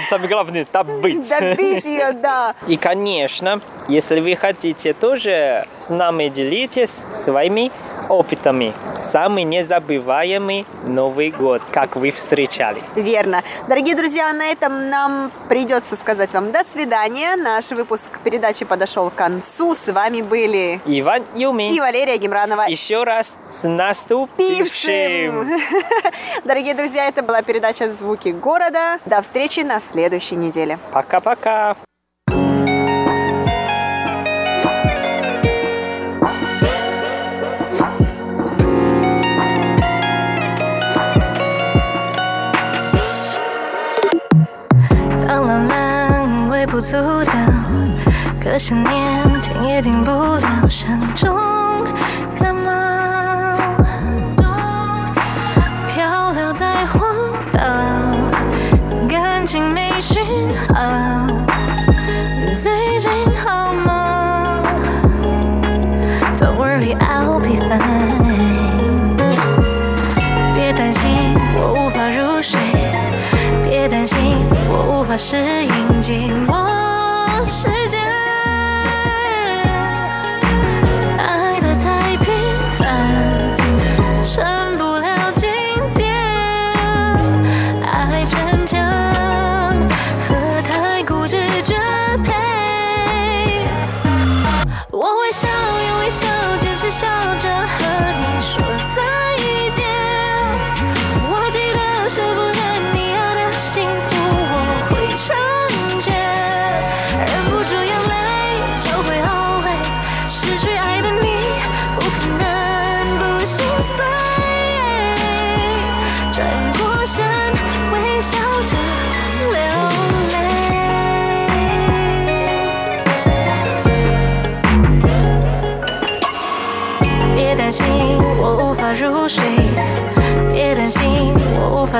[0.10, 1.28] Самое главное– добыть.
[1.28, 2.54] Добить ее, да.
[2.66, 6.90] И, конечно, если вы хотите тоже с нами делитесь
[7.24, 7.70] своими
[8.08, 8.72] опытами.
[8.96, 12.82] Самый незабываемый Новый год, как вы встречали.
[12.94, 13.42] Верно.
[13.68, 17.36] Дорогие друзья, на этом нам придется сказать вам до свидания.
[17.36, 19.74] Наш выпуск передачи подошел к концу.
[19.74, 21.72] С вами были Иван Юмин.
[21.72, 22.66] и Валерия Гемранова.
[22.68, 25.48] Еще раз с наступившим!
[25.48, 25.60] Пившим!
[26.44, 28.98] Дорогие друзья, это была передача «Звуки города».
[29.06, 30.78] До встречи на следующей неделе.
[30.92, 31.76] Пока-пока!
[46.88, 47.34] 阻挡，
[48.40, 51.36] 可想念停也停不了，山中
[52.36, 53.66] 干嘛？
[55.88, 57.02] 漂流在荒
[57.52, 57.58] 岛，
[59.08, 60.22] 感情没讯
[60.68, 61.26] 号，
[62.54, 63.10] 最近
[63.44, 64.62] 好吗
[66.36, 69.16] ？Don't worry, I'll be fine。
[70.54, 71.10] 别担心，
[71.56, 72.60] 我无法入睡。
[73.68, 74.36] 别担心，
[74.68, 76.65] 我无法适应寂寞。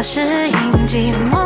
[0.08, 1.45] 适应寂寞。